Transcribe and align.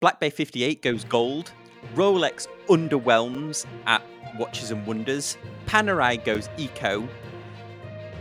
Black 0.00 0.18
Bay 0.18 0.30
58 0.30 0.80
goes 0.80 1.04
gold. 1.04 1.52
Rolex 1.94 2.46
underwhelms 2.70 3.66
at 3.86 4.02
Watches 4.38 4.70
and 4.70 4.86
Wonders. 4.86 5.36
Panerai 5.66 6.24
goes 6.24 6.48
eco. 6.56 7.06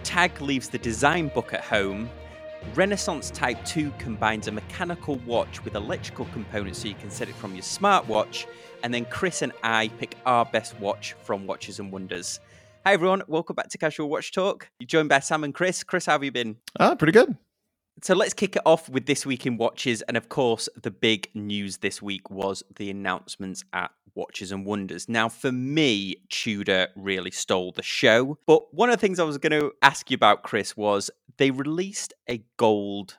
Tag 0.04 0.42
leaves 0.42 0.68
the 0.68 0.78
design 0.78 1.30
book 1.30 1.54
at 1.54 1.62
home. 1.62 2.10
Ressence 2.76 3.32
Type 3.32 3.64
2 3.64 3.92
combines 3.98 4.50
a 4.50 4.52
mechanical 4.52 5.16
watch 5.26 5.64
with 5.64 5.76
electrical 5.76 6.26
components 6.34 6.80
so 6.80 6.90
you 6.90 6.96
can 6.96 7.10
set 7.10 7.30
it 7.30 7.36
from 7.36 7.54
your 7.54 7.64
smartwatch. 7.64 8.46
And 8.84 8.94
then 8.94 9.06
Chris 9.06 9.42
and 9.42 9.54
I 9.64 9.88
pick 10.00 10.18
our 10.26 10.44
best 10.44 10.78
watch 10.82 11.14
from 11.24 11.48
Watches 11.48 11.80
and 11.80 11.94
Wonders. 11.94 12.42
Hi 12.86 12.92
everyone, 12.92 13.24
welcome 13.28 13.56
back 13.56 13.70
to 13.70 13.78
Casual 13.78 14.10
Watch 14.10 14.34
Talk. 14.34 14.70
You're 14.80 14.88
joined 14.88 15.08
by 15.08 15.22
Sam 15.22 15.46
and 15.46 15.54
Chris. 15.54 15.84
Chris, 15.86 16.08
how 16.08 16.14
have 16.14 16.26
you 16.26 16.32
been? 16.32 16.58
Ah, 16.78 16.96
pretty 16.96 17.14
good. 17.14 17.38
So 18.02 18.16
let's 18.16 18.34
kick 18.34 18.56
it 18.56 18.62
off 18.66 18.88
with 18.88 19.08
this 19.08 19.26
week 19.26 19.46
in 19.46 19.58
watches. 19.58 20.02
And 20.04 20.16
of 20.16 20.30
course, 20.30 20.70
the 20.82 20.92
big 20.92 21.30
news 21.34 21.78
this 21.78 22.02
week 22.02 22.30
was 22.30 22.64
the 22.78 22.90
announcements 22.90 23.66
at 23.74 23.92
Watches 24.16 24.52
and 24.52 24.66
Wonders. 24.66 25.10
Now, 25.10 25.28
for 25.28 25.52
me, 25.52 26.16
Tudor 26.30 26.88
really 26.96 27.32
stole 27.32 27.74
the 27.74 27.84
show. 27.84 28.38
But 28.46 28.74
one 28.74 28.90
of 28.90 28.96
the 28.96 29.02
things 29.02 29.20
I 29.20 29.24
was 29.24 29.38
going 29.38 29.60
to 29.60 29.74
ask 29.82 30.10
you 30.10 30.16
about, 30.16 30.44
Chris, 30.44 30.78
was 30.78 31.12
they 31.38 31.52
released 31.52 32.14
a 32.30 32.44
gold 32.58 33.18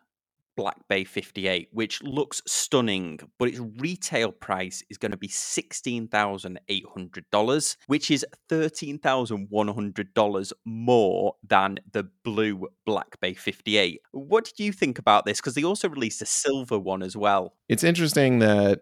Black 0.57 0.77
Bay 0.89 1.05
58, 1.05 1.69
which 1.73 2.03
looks 2.03 2.43
stunning, 2.47 3.21
but 3.39 3.49
its 3.49 3.61
retail 3.79 4.33
price 4.33 4.83
is 4.91 4.99
going 4.99 5.13
to 5.13 5.17
be 5.17 5.29
$16,800, 5.29 7.77
which 7.87 8.11
is 8.11 8.27
$13,100 8.49 10.53
more 10.65 11.35
than 11.47 11.79
the 11.93 12.09
blue 12.25 12.67
Black 12.85 13.21
Bay 13.21 13.35
58. 13.35 14.01
What 14.13 14.45
did 14.45 14.59
you 14.59 14.73
think 14.73 14.99
about 14.99 15.25
this? 15.25 15.41
Because 15.41 15.55
they 15.55 15.63
also 15.65 15.89
released 15.89 16.21
a 16.23 16.27
silver 16.27 16.79
one 16.79 17.03
as 17.03 17.17
well. 17.17 17.55
It's 17.69 17.85
interesting 17.85 18.41
that 18.41 18.81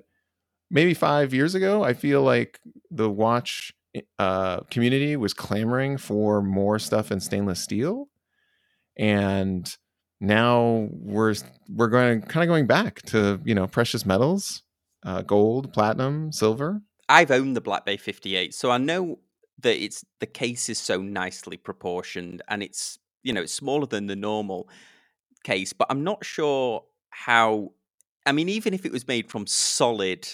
maybe 0.71 0.95
five 0.95 1.35
years 1.35 1.55
ago, 1.55 1.83
I 1.83 1.95
feel 1.95 2.23
like 2.23 2.61
the 2.91 3.11
watch 3.11 3.73
uh, 4.19 4.61
community 4.71 5.17
was 5.17 5.35
clamoring 5.35 5.99
for 5.99 6.43
more 6.43 6.79
stuff 6.79 7.11
in 7.11 7.21
stainless 7.21 7.61
steel. 7.61 8.09
And 8.97 9.77
now 10.21 10.89
we're 10.91 11.35
we're 11.69 11.89
going 11.89 12.23
kind 12.23 12.43
of 12.43 12.49
going 12.49 12.67
back 12.67 13.03
to 13.03 13.41
you 13.45 13.55
know 13.55 13.67
precious 13.67 14.05
metals, 14.05 14.63
uh, 15.05 15.23
gold, 15.23 15.73
platinum, 15.73 16.33
silver. 16.33 16.81
I've 17.09 17.31
owned 17.31 17.57
the 17.57 17.61
Black 17.61 17.87
Bay 17.87 17.97
58, 17.97 18.53
so 18.53 18.71
I 18.71 18.79
know 18.79 19.21
that 19.61 19.83
it's 19.83 20.05
the 20.21 20.27
case 20.27 20.69
is 20.69 20.79
so 20.79 21.01
nicely 21.01 21.57
proportioned 21.57 22.43
and 22.49 22.63
it's 22.63 22.99
you 23.23 23.33
know 23.33 23.43
it's 23.43 23.53
smaller 23.53 23.87
than 23.87 24.07
the 24.07 24.17
normal 24.17 24.69
case, 25.45 25.73
but 25.73 25.87
I'm 25.91 26.05
not 26.05 26.25
sure 26.25 26.85
how. 27.11 27.73
I 28.27 28.33
mean, 28.33 28.49
even 28.49 28.75
if 28.75 28.85
it 28.85 28.93
was 28.93 29.09
made 29.09 29.31
from 29.31 29.47
solid 29.47 30.29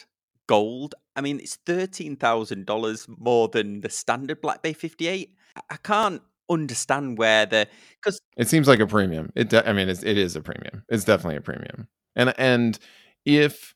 gold, 0.46 0.94
I 1.14 1.20
mean 1.20 1.40
it's 1.40 1.56
thirteen 1.56 2.16
thousand 2.16 2.66
dollars 2.66 3.06
more 3.08 3.48
than 3.48 3.80
the 3.80 3.90
standard 3.90 4.40
Black 4.40 4.62
Bay 4.62 4.72
58. 4.72 5.34
I 5.70 5.77
can't 5.77 6.22
understand 6.50 7.19
where 7.19 7.47
the 7.47 7.69
because 8.03 8.20
it 8.37 8.48
seems 8.48 8.69
like 8.69 8.81
a 8.81 8.87
premium. 8.87 9.31
It 9.34 9.48
de- 9.48 9.69
I 9.69 9.73
mean 9.73 9.89
it's, 9.89 10.03
it 10.03 10.19
is 10.19 10.37
a 10.37 10.41
premium. 10.41 10.84
It's 10.89 11.05
definitely 11.05 11.36
a 11.36 11.41
premium. 11.41 11.89
And 12.17 12.34
and 12.39 12.78
if 13.25 13.75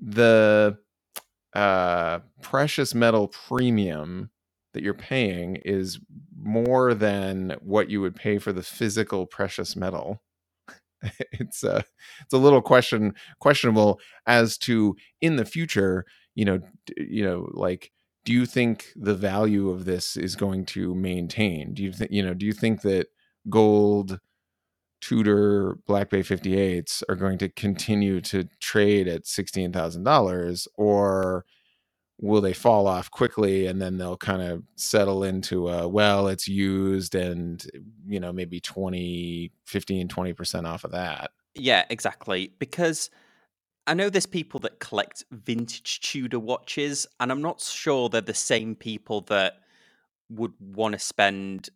the 0.00 0.76
uh 1.54 2.20
precious 2.42 2.94
metal 2.94 3.28
premium 3.28 4.30
that 4.74 4.82
you're 4.82 4.92
paying 4.94 5.56
is 5.64 6.00
more 6.36 6.94
than 6.94 7.56
what 7.60 7.88
you 7.88 8.00
would 8.00 8.16
pay 8.16 8.38
for 8.38 8.52
the 8.52 8.62
physical 8.62 9.24
precious 9.24 9.76
metal 9.76 10.20
it's 11.32 11.62
a 11.62 11.76
uh, 11.76 11.82
it's 12.22 12.32
a 12.32 12.38
little 12.38 12.62
question 12.62 13.14
questionable 13.38 14.00
as 14.26 14.58
to 14.58 14.96
in 15.20 15.36
the 15.36 15.44
future 15.44 16.04
you 16.34 16.44
know 16.44 16.60
you 16.96 17.24
know 17.24 17.48
like 17.52 17.92
do 18.24 18.32
you 18.32 18.46
think 18.46 18.92
the 18.96 19.14
value 19.14 19.70
of 19.70 19.84
this 19.84 20.16
is 20.16 20.36
going 20.36 20.64
to 20.66 20.94
maintain? 20.94 21.74
Do 21.74 21.82
you 21.82 21.92
think 21.92 22.10
you 22.10 22.22
know? 22.22 22.34
Do 22.34 22.46
you 22.46 22.52
think 22.52 22.82
that 22.82 23.08
gold 23.50 24.18
Tudor 25.00 25.76
Black 25.86 26.08
Bay 26.08 26.20
58s 26.20 27.02
are 27.08 27.16
going 27.16 27.36
to 27.38 27.50
continue 27.50 28.20
to 28.22 28.48
trade 28.60 29.08
at 29.08 29.26
sixteen 29.26 29.72
thousand 29.72 30.04
dollars, 30.04 30.66
or 30.76 31.44
will 32.18 32.40
they 32.40 32.52
fall 32.52 32.86
off 32.86 33.10
quickly 33.10 33.66
and 33.66 33.82
then 33.82 33.98
they'll 33.98 34.16
kind 34.16 34.40
of 34.40 34.62
settle 34.76 35.24
into 35.24 35.68
a 35.68 35.86
well 35.88 36.28
it's 36.28 36.46
used 36.46 37.14
and 37.14 37.66
you 38.06 38.20
know 38.20 38.32
maybe 38.32 38.60
20 38.60 39.50
15 39.64 40.08
20% 40.08 40.64
off 40.64 40.84
of 40.84 40.92
that 40.92 41.32
yeah 41.54 41.84
exactly 41.90 42.52
because 42.58 43.10
I 43.86 43.94
know 43.94 44.08
there's 44.08 44.26
people 44.26 44.60
that 44.60 44.80
collect 44.80 45.24
vintage 45.30 46.00
Tudor 46.00 46.38
watches, 46.38 47.06
and 47.20 47.30
I'm 47.30 47.42
not 47.42 47.60
sure 47.60 48.08
they're 48.08 48.20
the 48.20 48.34
same 48.34 48.74
people 48.74 49.22
that 49.22 49.54
would 50.30 50.54
want 50.58 50.92
to 50.94 50.98
spend, 50.98 51.68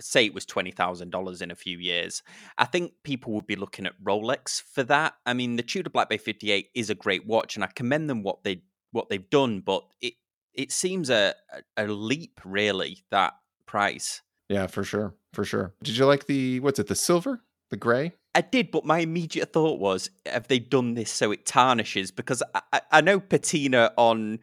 say, 0.00 0.26
it 0.26 0.34
was 0.34 0.44
twenty 0.44 0.70
thousand 0.70 1.10
dollars 1.10 1.40
in 1.40 1.50
a 1.50 1.56
few 1.56 1.78
years. 1.78 2.22
I 2.58 2.66
think 2.66 2.92
people 3.02 3.32
would 3.32 3.46
be 3.46 3.56
looking 3.56 3.86
at 3.86 4.00
Rolex 4.02 4.62
for 4.62 4.82
that. 4.84 5.14
I 5.24 5.32
mean, 5.32 5.56
the 5.56 5.62
Tudor 5.62 5.90
Black 5.90 6.08
Bay 6.08 6.18
58 6.18 6.68
is 6.74 6.90
a 6.90 6.94
great 6.94 7.26
watch, 7.26 7.56
and 7.56 7.64
I 7.64 7.68
commend 7.68 8.10
them 8.10 8.22
what 8.22 8.44
they 8.44 8.62
what 8.92 9.08
they've 9.08 9.28
done, 9.30 9.60
but 9.60 9.84
it 10.00 10.14
it 10.52 10.70
seems 10.70 11.10
a 11.10 11.34
a 11.76 11.86
leap 11.86 12.40
really 12.44 13.04
that 13.10 13.34
price. 13.66 14.22
Yeah, 14.48 14.66
for 14.66 14.84
sure, 14.84 15.14
for 15.32 15.44
sure. 15.44 15.74
Did 15.82 15.96
you 15.96 16.04
like 16.04 16.26
the 16.26 16.60
what's 16.60 16.78
it, 16.78 16.88
the 16.88 16.94
silver, 16.94 17.42
the 17.70 17.76
gray? 17.76 18.12
I 18.34 18.40
did, 18.40 18.70
but 18.70 18.84
my 18.84 18.98
immediate 18.98 19.52
thought 19.52 19.78
was, 19.78 20.10
have 20.26 20.48
they 20.48 20.58
done 20.58 20.94
this 20.94 21.10
so 21.10 21.30
it 21.30 21.46
tarnishes? 21.46 22.10
Because 22.10 22.42
I, 22.72 22.80
I 22.90 23.00
know 23.00 23.20
patina 23.20 23.92
on 23.96 24.40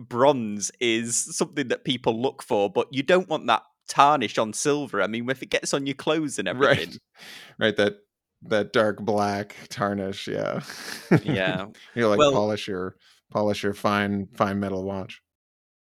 bronze 0.00 0.70
is 0.80 1.16
something 1.36 1.68
that 1.68 1.84
people 1.84 2.20
look 2.20 2.42
for, 2.42 2.70
but 2.70 2.88
you 2.90 3.02
don't 3.02 3.28
want 3.28 3.46
that 3.46 3.62
tarnish 3.88 4.38
on 4.38 4.52
silver. 4.52 5.02
I 5.02 5.06
mean, 5.06 5.28
if 5.28 5.42
it 5.42 5.50
gets 5.50 5.74
on 5.74 5.86
your 5.86 5.94
clothes 5.94 6.38
and 6.38 6.48
everything, 6.48 6.88
right? 6.88 6.98
Right. 7.58 7.76
That 7.76 7.98
that 8.46 8.72
dark 8.72 9.00
black 9.00 9.56
tarnish. 9.68 10.28
Yeah. 10.28 10.60
Yeah. 11.22 11.66
you 11.94 12.08
like 12.08 12.18
well, 12.18 12.32
polish 12.32 12.68
your 12.68 12.96
polish 13.30 13.62
your 13.62 13.74
fine 13.74 14.28
fine 14.34 14.60
metal 14.60 14.84
watch. 14.84 15.22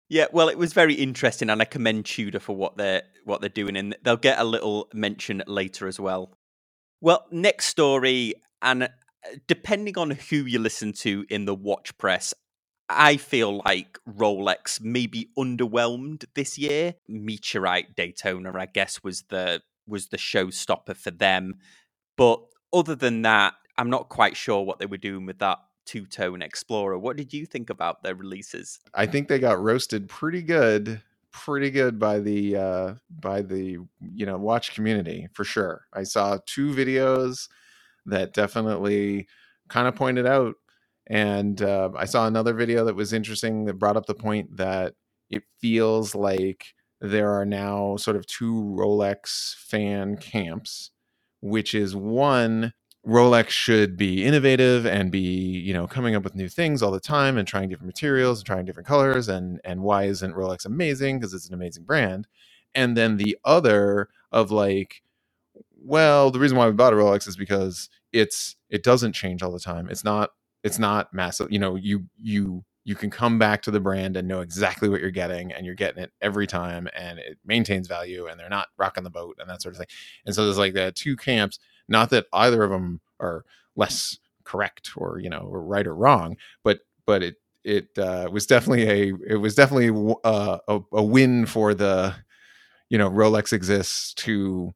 Yeah, 0.09 0.28
well, 0.31 0.48
it 0.48 0.58
was 0.58 0.72
very 0.72 0.94
interesting, 0.94 1.50
and 1.50 1.62
I 1.62 1.66
commend 1.66 2.06
Tudor 2.06 2.40
for 2.40 2.56
what 2.56 2.78
they're 2.78 3.04
what 3.25 3.42
they're 3.42 3.50
doing, 3.50 3.75
and 3.75 3.96
they'll 4.04 4.16
get 4.16 4.40
a 4.40 4.44
little 4.44 4.90
mention 4.94 5.44
later 5.48 5.88
as 5.88 6.00
well. 6.00 6.37
Well, 7.02 7.25
next 7.31 7.68
story, 7.68 8.34
and 8.62 8.84
uh, 8.84 8.88
depending 9.47 9.97
on 9.97 10.12
who 10.12 10.38
you 10.38 10.59
listen 10.59 10.94
to 10.94 11.25
in 11.30 11.46
the 11.46 11.56
watch 11.56 11.97
press, 11.97 12.34
I 12.90 13.18
feel 13.18 13.62
like 13.66 14.00
Rolex 14.08 14.81
may 14.81 15.07
be 15.07 15.30
underwhelmed 15.38 16.25
this 16.36 16.57
year. 16.57 16.96
Meteorite 17.07 17.96
Daytona, 17.96 18.52
I 18.57 18.66
guess, 18.66 19.03
was 19.03 19.24
the 19.30 19.62
was 19.86 20.07
the 20.07 20.18
showstopper 20.18 20.96
for 20.96 21.12
them. 21.12 21.56
But 22.18 22.41
other 22.74 22.96
than 22.96 23.22
that, 23.22 23.53
I'm 23.78 23.90
not 23.90 24.09
quite 24.09 24.36
sure 24.36 24.63
what 24.63 24.80
they 24.80 24.86
were 24.86 24.97
doing 24.97 25.25
with 25.25 25.40
that 25.40 25.59
two 25.86 26.06
tone 26.06 26.41
Explorer. 26.41 26.97
What 26.97 27.18
did 27.18 27.34
you 27.34 27.46
think 27.46 27.69
about 27.69 28.03
their 28.03 28.16
releases? 28.16 28.80
I 28.94 29.06
think 29.06 29.28
they 29.28 29.40
got 29.40 29.62
roasted 29.62 30.09
pretty 30.09 30.41
good 30.41 31.02
pretty 31.32 31.70
good 31.72 32.00
by 32.00 32.20
the 32.20 32.56
uh, 32.56 32.94
by 33.10 33.42
the 33.42 33.78
you 34.00 34.26
know 34.26 34.38
watch 34.38 34.74
community 34.74 35.28
for 35.34 35.44
sure. 35.44 35.86
I 35.94 36.04
saw 36.04 36.40
two 36.46 36.72
videos 36.74 37.48
that 38.06 38.34
definitely 38.34 39.28
kind 39.70 39.88
of 39.88 39.96
pointed 39.96 40.26
out, 40.26 40.56
and 41.08 41.62
uh, 41.62 41.90
I 41.96 42.06
saw 42.06 42.28
another 42.28 42.54
video 42.54 42.86
that 42.86 42.96
was 42.96 43.14
interesting 43.14 43.66
that 43.66 43.80
brought 43.80 43.98
up 43.98 44.06
the 44.06 44.16
point 44.16 44.58
that 44.58 44.94
it 45.30 45.44
feels 45.60 46.16
like 46.16 46.74
there 47.02 47.32
are 47.34 47.46
now 47.46 47.98
sort 47.98 48.18
of 48.18 48.26
two 48.26 48.76
Rolex 48.78 49.56
fan 49.56 50.18
camps, 50.18 50.92
which 51.42 51.76
is 51.76 51.96
one 51.96 52.74
Rolex 53.07 53.50
should 53.50 53.97
be 53.97 54.25
innovative 54.25 54.85
and 54.85 55.12
be, 55.12 55.19
you 55.22 55.73
know, 55.73 55.88
coming 55.88 56.16
up 56.16 56.23
with 56.23 56.35
new 56.35 56.50
things 56.50 56.84
all 56.84 56.91
the 56.91 57.00
time 57.00 57.38
and 57.38 57.47
trying 57.47 57.69
different 57.69 57.88
materials 57.88 58.39
and 58.39 58.48
trying 58.48 58.65
different 58.65 58.88
colors 58.88 59.30
and 59.30 59.62
and 59.63 59.81
why 59.81 60.06
isn't 60.06 60.33
Rolex 60.36 60.65
amazing 60.65 61.19
because 61.19 61.33
it's 61.33 61.48
an 61.48 61.54
amazing 61.56 61.86
brand. 61.86 62.27
And 62.75 62.98
then 62.98 63.18
the 63.18 63.38
other 63.45 64.09
of 64.31 64.51
like 64.51 65.04
well, 65.83 66.31
the 66.31 66.39
reason 66.39 66.57
why 66.57 66.68
we 66.68 66.74
bought 66.74 66.94
a 66.94 66.98
Rolex 66.98 67.27
is 67.27 67.38
because 67.38 67.89
it's 68.12 68.56
it 68.69 68.83
doesn't 68.83 69.13
change 69.13 69.44
all 69.44 69.51
the 69.51 69.60
time. 69.60 69.89
It's 69.89 70.03
not 70.03 70.31
it's 70.63 70.80
not 70.80 71.13
massive, 71.13 71.51
you 71.51 71.60
know, 71.60 71.75
you 71.75 72.06
you 72.21 72.65
you 72.83 72.95
can 72.95 73.10
come 73.10 73.39
back 73.39 73.62
to 73.63 73.71
the 73.71 73.81
brand 73.81 74.18
and 74.18 74.27
know 74.27 74.42
exactly 74.42 74.89
what 74.89 75.01
you're 75.01 75.12
getting 75.12 75.51
and 75.51 75.65
you're 75.65 75.75
getting 75.75 76.01
it 76.03 76.12
every 76.21 76.48
time 76.48 76.88
and 76.98 77.19
it 77.19 77.38
maintains 77.45 77.88
value 77.88 78.27
and 78.27 78.39
they're 78.39 78.50
not 78.50 78.69
rocking 78.77 79.03
the 79.03 79.10
boat 79.10 79.38
and 79.39 79.50
that 79.50 79.62
sort 79.62 79.75
of 79.75 79.80
thing. 79.80 79.88
And 80.25 80.33
so 80.36 80.45
there's 80.45 80.57
like 80.57 80.74
the 80.74 80.92
two 80.94 81.18
camps 81.18 81.60
not 81.88 82.10
that 82.10 82.25
either 82.34 82.63
of 82.63 82.72
them 82.72 83.01
are 83.19 83.45
less 83.75 84.18
correct 84.44 84.92
or 84.95 85.19
you 85.19 85.30
know 85.30 85.48
or 85.50 85.62
right 85.62 85.88
or 85.88 85.95
wrong, 85.95 86.38
but 86.63 86.80
but 87.06 87.24
it 87.24 87.36
it 87.63 87.89
uh, 87.98 88.30
was 88.31 88.45
definitely 88.45 88.88
a 88.88 89.13
it 89.28 89.38
was 89.38 89.56
definitely 89.56 90.16
uh, 90.24 90.57
a, 90.68 90.80
a 90.94 91.04
win 91.04 91.45
for 91.45 91.74
the 91.74 92.16
you 92.89 92.98
know 92.98 93.10
Rolex 93.10 93.54
exists 93.54 94.13
to 94.16 94.74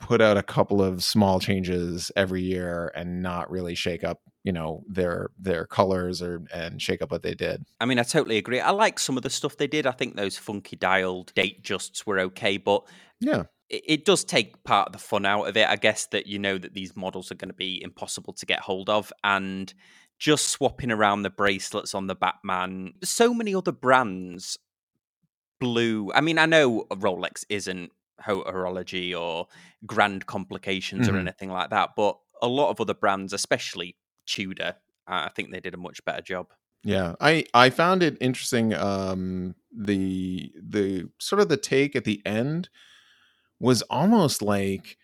put 0.00 0.20
out 0.20 0.36
a 0.36 0.42
couple 0.42 0.82
of 0.82 1.02
small 1.02 1.40
changes 1.40 2.10
every 2.16 2.42
year 2.42 2.92
and 2.94 3.22
not 3.22 3.50
really 3.50 3.74
shake 3.74 4.04
up 4.04 4.20
you 4.42 4.52
know 4.52 4.82
their 4.86 5.30
their 5.38 5.66
colors 5.66 6.20
or 6.20 6.42
and 6.52 6.80
shake 6.80 7.02
up 7.02 7.10
what 7.10 7.22
they 7.22 7.34
did. 7.34 7.64
I 7.80 7.86
mean, 7.86 7.98
I 7.98 8.02
totally 8.02 8.36
agree. 8.36 8.60
I 8.60 8.70
like 8.70 8.98
some 8.98 9.16
of 9.16 9.22
the 9.22 9.30
stuff 9.30 9.56
they 9.56 9.66
did. 9.66 9.86
I 9.86 9.92
think 9.92 10.16
those 10.16 10.36
funky 10.36 10.76
dialed 10.76 11.32
Datejusts 11.34 12.06
were 12.06 12.20
okay, 12.20 12.58
but 12.58 12.84
yeah, 13.20 13.44
it, 13.68 13.82
it 13.86 14.04
does 14.04 14.24
take 14.24 14.62
part 14.64 14.88
of 14.88 14.92
the 14.92 14.98
fun 14.98 15.26
out 15.26 15.48
of 15.48 15.56
it. 15.56 15.68
I 15.68 15.76
guess 15.76 16.06
that 16.06 16.26
you 16.26 16.38
know 16.38 16.58
that 16.58 16.74
these 16.74 16.96
models 16.96 17.30
are 17.30 17.36
going 17.36 17.50
to 17.50 17.54
be 17.54 17.82
impossible 17.82 18.32
to 18.34 18.46
get 18.46 18.60
hold 18.60 18.88
of, 18.90 19.12
and 19.22 19.72
just 20.18 20.48
swapping 20.48 20.90
around 20.90 21.22
the 21.22 21.30
bracelets 21.30 21.94
on 21.94 22.06
the 22.06 22.14
Batman. 22.14 22.94
So 23.02 23.34
many 23.34 23.54
other 23.54 23.72
brands 23.72 24.58
blew. 25.60 26.12
I 26.14 26.20
mean, 26.20 26.38
I 26.38 26.46
know 26.46 26.84
Rolex 26.92 27.44
isn't 27.48 27.90
horology 28.22 29.18
or 29.18 29.48
grand 29.86 30.26
complications 30.26 31.06
mm-hmm. 31.06 31.16
or 31.16 31.20
anything 31.20 31.50
like 31.50 31.70
that, 31.70 31.90
but 31.96 32.18
a 32.40 32.48
lot 32.48 32.70
of 32.70 32.80
other 32.80 32.94
brands, 32.94 33.32
especially 33.32 33.96
Tudor, 34.26 34.76
I 35.06 35.28
think 35.30 35.50
they 35.50 35.60
did 35.60 35.74
a 35.74 35.78
much 35.78 36.04
better 36.04 36.22
job. 36.22 36.52
Yeah, 36.82 37.14
I 37.20 37.44
I 37.54 37.70
found 37.70 38.02
it 38.02 38.18
interesting. 38.20 38.74
Um, 38.74 39.54
the 39.74 40.52
the 40.62 41.08
sort 41.18 41.40
of 41.40 41.48
the 41.48 41.56
take 41.56 41.96
at 41.96 42.04
the 42.04 42.20
end 42.26 42.68
was 43.64 43.82
almost 43.82 44.42
like, 44.42 44.98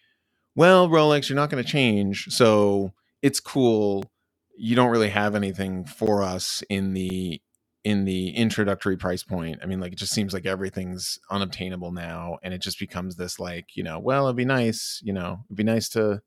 well, 0.54 0.88
Rolex, 0.88 1.28
you're 1.28 1.36
not 1.36 1.48
going 1.48 1.64
to 1.64 1.68
change, 1.68 2.26
so 2.28 2.92
it's 3.22 3.40
cool. 3.40 4.04
You 4.56 4.76
don't 4.76 4.90
really 4.90 5.08
have 5.08 5.34
anything 5.34 5.86
for 5.86 6.22
us 6.22 6.62
in 6.68 6.92
the 6.92 7.40
in 7.82 8.04
the 8.04 8.28
introductory 8.36 8.98
price 8.98 9.22
point. 9.22 9.58
I 9.62 9.66
mean, 9.66 9.80
like 9.80 9.92
it 9.92 9.98
just 9.98 10.12
seems 10.12 10.34
like 10.34 10.44
everything's 10.44 11.18
unobtainable 11.30 11.92
now, 11.92 12.38
and 12.42 12.52
it 12.52 12.60
just 12.60 12.78
becomes 12.78 13.16
this 13.16 13.40
like, 13.40 13.74
you 13.74 13.82
know, 13.82 13.98
well, 13.98 14.26
it'd 14.26 14.36
be 14.36 14.44
nice, 14.44 15.00
you 15.02 15.14
know, 15.14 15.40
it'd 15.46 15.56
be 15.56 15.64
nice 15.64 15.88
to 15.90 16.20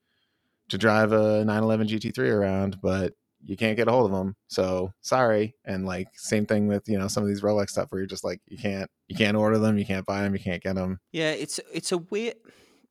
to 0.69 0.77
drive 0.77 1.11
a 1.11 1.45
911 1.45 1.87
GT3 1.87 2.31
around, 2.31 2.81
but 2.81 3.13
you 3.45 3.57
can't 3.57 3.75
get 3.75 3.87
a 3.87 3.91
hold 3.91 4.11
of 4.11 4.17
them. 4.17 4.35
So 4.47 4.93
sorry. 5.01 5.55
And 5.65 5.85
like 5.85 6.07
same 6.15 6.45
thing 6.45 6.67
with 6.67 6.87
you 6.87 6.97
know 6.97 7.07
some 7.07 7.23
of 7.23 7.29
these 7.29 7.41
Rolex 7.41 7.71
stuff 7.71 7.91
where 7.91 7.99
you're 7.99 8.07
just 8.07 8.23
like 8.23 8.41
you 8.47 8.57
can't 8.57 8.89
you 9.07 9.15
can't 9.15 9.37
order 9.37 9.57
them, 9.57 9.77
you 9.77 9.85
can't 9.85 10.05
buy 10.05 10.21
them, 10.21 10.33
you 10.33 10.41
can't 10.41 10.63
get 10.63 10.75
them. 10.75 10.99
Yeah, 11.11 11.31
it's 11.31 11.59
it's 11.71 11.91
a 11.91 11.97
weird. 11.97 12.35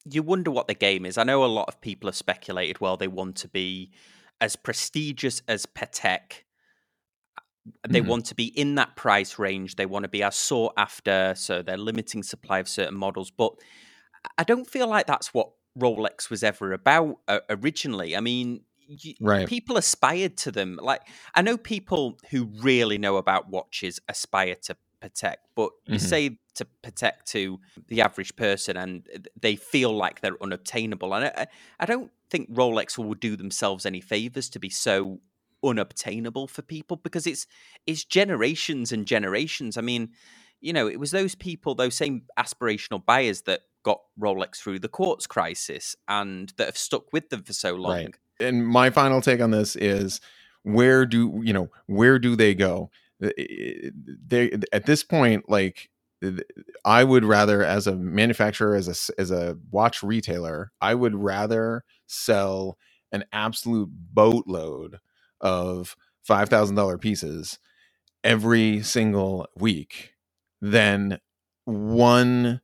You 0.05 0.23
wonder 0.23 0.51
what 0.51 0.67
the 0.67 0.75
game 0.75 1.07
is. 1.07 1.17
I 1.17 1.23
know 1.23 1.45
a 1.45 1.47
lot 1.47 1.69
of 1.69 1.81
people 1.81 2.09
have 2.09 2.17
speculated. 2.17 2.81
Well, 2.81 2.97
they 2.97 3.09
want 3.09 3.37
to 3.37 3.49
be 3.49 3.93
as 4.41 4.57
prestigious 4.57 5.43
as 5.47 5.65
Patek. 5.65 6.43
They 7.89 8.01
mm-hmm. 8.01 8.09
want 8.09 8.27
to 8.27 8.35
be 8.35 8.47
in 8.47 8.75
that 8.75 8.97
price 8.97 9.39
range. 9.39 9.77
They 9.77 9.87
want 9.87 10.03
to 10.03 10.09
be 10.09 10.25
as 10.25 10.35
sought 10.35 10.73
after. 10.77 11.35
So 11.37 11.63
they're 11.63 11.77
limiting 11.77 12.25
supply 12.25 12.59
of 12.59 12.69
certain 12.69 12.99
models. 12.99 13.31
But 13.31 13.53
I 14.37 14.43
don't 14.43 14.69
feel 14.69 14.89
like 14.89 15.07
that's 15.07 15.33
what 15.33 15.51
Rolex 15.79 16.29
was 16.29 16.43
ever 16.43 16.73
about 16.73 17.19
uh, 17.29 17.39
originally. 17.49 18.17
I 18.17 18.21
mean, 18.21 18.63
you, 19.01 19.15
right. 19.21 19.47
people 19.49 19.77
aspired 19.77 20.37
to 20.39 20.53
them. 20.53 20.79
Like 20.83 21.03
I 21.35 21.43
know 21.43 21.57
people 21.57 22.19
who 22.31 22.45
really 22.61 22.99
know 22.99 23.17
about 23.17 23.49
watches 23.49 24.01
aspire 24.09 24.57
to 24.63 24.77
Patek, 25.03 25.37
but 25.55 25.71
you 25.87 25.97
mm-hmm. 25.97 26.07
say 26.07 26.39
to 26.55 26.67
Patek 26.83 27.25
to 27.27 27.59
the 27.89 28.03
average 28.03 28.37
person, 28.37 28.77
and 28.77 29.07
they 29.41 29.57
feel 29.57 29.95
like 29.95 30.21
they're 30.21 30.43
unobtainable. 30.43 31.15
And 31.15 31.27
I, 31.27 31.47
I 31.81 31.87
don't 31.87 32.11
think 32.31 32.53
Rolex 32.53 32.97
will 32.97 33.15
do 33.15 33.37
themselves 33.37 33.85
any 33.85 34.01
favors 34.01 34.49
to 34.51 34.59
be 34.59 34.71
so 34.71 35.21
unobtainable 35.65 36.49
for 36.49 36.63
people 36.63 36.97
because 36.97 37.27
it's 37.27 37.47
it's 37.87 38.05
generations 38.05 38.93
and 38.93 39.07
generations. 39.07 39.77
I 39.77 39.81
mean, 39.81 40.11
you 40.61 40.73
know, 40.73 40.89
it 40.89 40.99
was 40.99 41.11
those 41.11 41.35
people, 41.35 41.75
those 41.75 41.95
same 41.95 42.23
aspirational 42.39 43.05
buyers 43.05 43.43
that 43.43 43.63
got 43.83 44.01
Rolex 44.21 44.57
through 44.57 44.79
the 44.79 44.89
quartz 44.89 45.27
crisis 45.27 45.97
and 46.09 46.53
that 46.57 46.67
have 46.67 46.79
stuck 46.79 47.13
with 47.13 47.31
them 47.31 47.43
for 47.43 47.53
so 47.53 47.75
long. 47.75 47.93
Right. 47.93 48.15
And 48.43 48.67
my 48.67 48.91
final 48.91 49.23
take 49.23 49.43
on 49.43 49.53
this 49.53 49.77
is 49.77 50.21
where 50.65 51.07
do 51.07 51.43
you 51.45 51.55
know 51.55 51.71
where 51.87 52.21
do 52.21 52.37
they 52.37 52.55
go? 52.55 52.91
They 53.21 54.53
at 54.73 54.87
this 54.87 55.05
point, 55.05 55.49
like 55.51 55.91
I 56.85 57.05
would 57.05 57.25
rather, 57.25 57.65
as 57.65 57.87
a 57.89 57.97
manufacturer, 57.97 58.77
as 58.77 58.89
a 58.89 59.21
as 59.21 59.31
a 59.33 59.59
watch 59.71 60.03
retailer, 60.03 60.73
I 60.83 60.95
would 60.97 61.17
rather 61.17 61.85
sell 62.09 62.79
an 63.13 63.25
absolute 63.33 63.91
boatload 63.93 64.99
of 65.41 65.97
five 66.25 66.51
thousand 66.51 66.77
dollar 66.77 66.99
pieces 66.99 67.59
every 68.25 68.83
single 68.83 69.47
week 69.57 70.15
than 70.61 71.19
one 71.65 72.61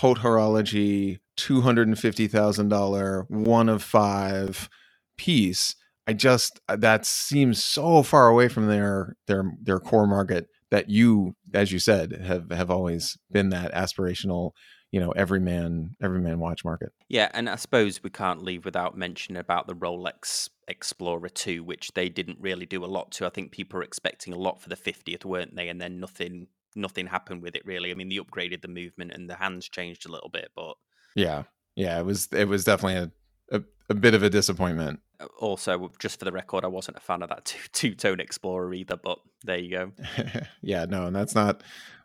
horology 0.00 1.18
$250,000 1.38 3.30
one 3.30 3.68
of 3.68 3.82
five 3.82 4.68
piece 5.16 5.74
I 6.08 6.12
just 6.12 6.60
uh, 6.68 6.76
that 6.76 7.04
seems 7.04 7.62
so 7.62 8.02
far 8.02 8.28
away 8.28 8.48
from 8.48 8.68
their 8.68 9.16
their 9.26 9.44
their 9.60 9.80
core 9.80 10.06
market 10.06 10.46
that 10.70 10.88
you 10.88 11.34
as 11.52 11.72
you 11.72 11.78
said 11.78 12.12
have 12.12 12.50
have 12.50 12.70
always 12.70 13.18
been 13.30 13.50
that 13.50 13.72
aspirational 13.72 14.52
you 14.92 15.00
know 15.00 15.10
every 15.12 15.40
man 15.40 15.96
every 16.00 16.20
man 16.20 16.38
watch 16.38 16.64
market 16.64 16.92
yeah 17.08 17.28
and 17.34 17.50
i 17.50 17.56
suppose 17.56 18.02
we 18.04 18.10
can't 18.10 18.42
leave 18.42 18.64
without 18.64 18.96
mentioning 18.96 19.40
about 19.40 19.66
the 19.66 19.74
rolex 19.74 20.48
explorer 20.68 21.28
2 21.28 21.64
which 21.64 21.90
they 21.94 22.08
didn't 22.08 22.38
really 22.40 22.66
do 22.66 22.84
a 22.84 22.86
lot 22.86 23.10
to 23.10 23.26
i 23.26 23.28
think 23.28 23.50
people 23.50 23.80
are 23.80 23.82
expecting 23.82 24.32
a 24.32 24.38
lot 24.38 24.62
for 24.62 24.68
the 24.68 24.76
50th 24.76 25.24
weren't 25.24 25.56
they 25.56 25.68
and 25.68 25.80
then 25.80 25.98
nothing 25.98 26.46
nothing 26.76 27.06
happened 27.06 27.42
with 27.42 27.56
it 27.56 27.64
really. 27.64 27.90
I 27.90 27.94
mean, 27.94 28.08
they 28.08 28.16
upgraded 28.16 28.62
the 28.62 28.68
movement 28.68 29.12
and 29.12 29.28
the 29.28 29.34
hands 29.34 29.68
changed 29.68 30.06
a 30.06 30.12
little 30.12 30.28
bit, 30.28 30.50
but 30.54 30.74
yeah, 31.14 31.44
yeah, 31.74 31.98
it 31.98 32.04
was 32.04 32.28
it 32.32 32.46
was 32.46 32.64
definitely 32.64 33.10
a, 33.50 33.56
a, 33.56 33.62
a 33.90 33.94
bit 33.94 34.14
of 34.14 34.22
a 34.22 34.30
disappointment. 34.30 35.00
Also, 35.38 35.90
just 35.98 36.18
for 36.18 36.24
the 36.24 36.32
record, 36.32 36.64
I 36.64 36.68
wasn't 36.68 36.96
a 36.96 37.00
fan 37.00 37.22
of 37.22 37.28
that 37.30 37.54
two 37.72 37.94
tone 37.94 38.20
Explorer 38.20 38.74
either, 38.74 38.96
but 38.96 39.18
there 39.44 39.58
you 39.58 39.70
go. 39.70 39.92
yeah, 40.62 40.84
no, 40.84 41.06
and 41.06 41.16
that's 41.16 41.34
not 41.34 41.62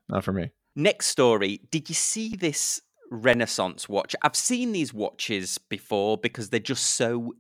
not 0.10 0.24
for 0.24 0.34
me. 0.34 0.52
Next 0.76 1.08
story. 1.08 1.62
Did 1.70 1.90
you 1.90 1.96
see 1.96 2.36
this 2.36 2.82
Ressence 3.12 3.90
watch? 3.90 4.16
I've 4.22 4.36
seen 4.36 4.72
these 4.72 4.94
watches 4.94 5.58
before 5.58 6.18
because 6.18 6.50
they're 6.50 6.60
just 6.60 6.96
so 6.96 7.34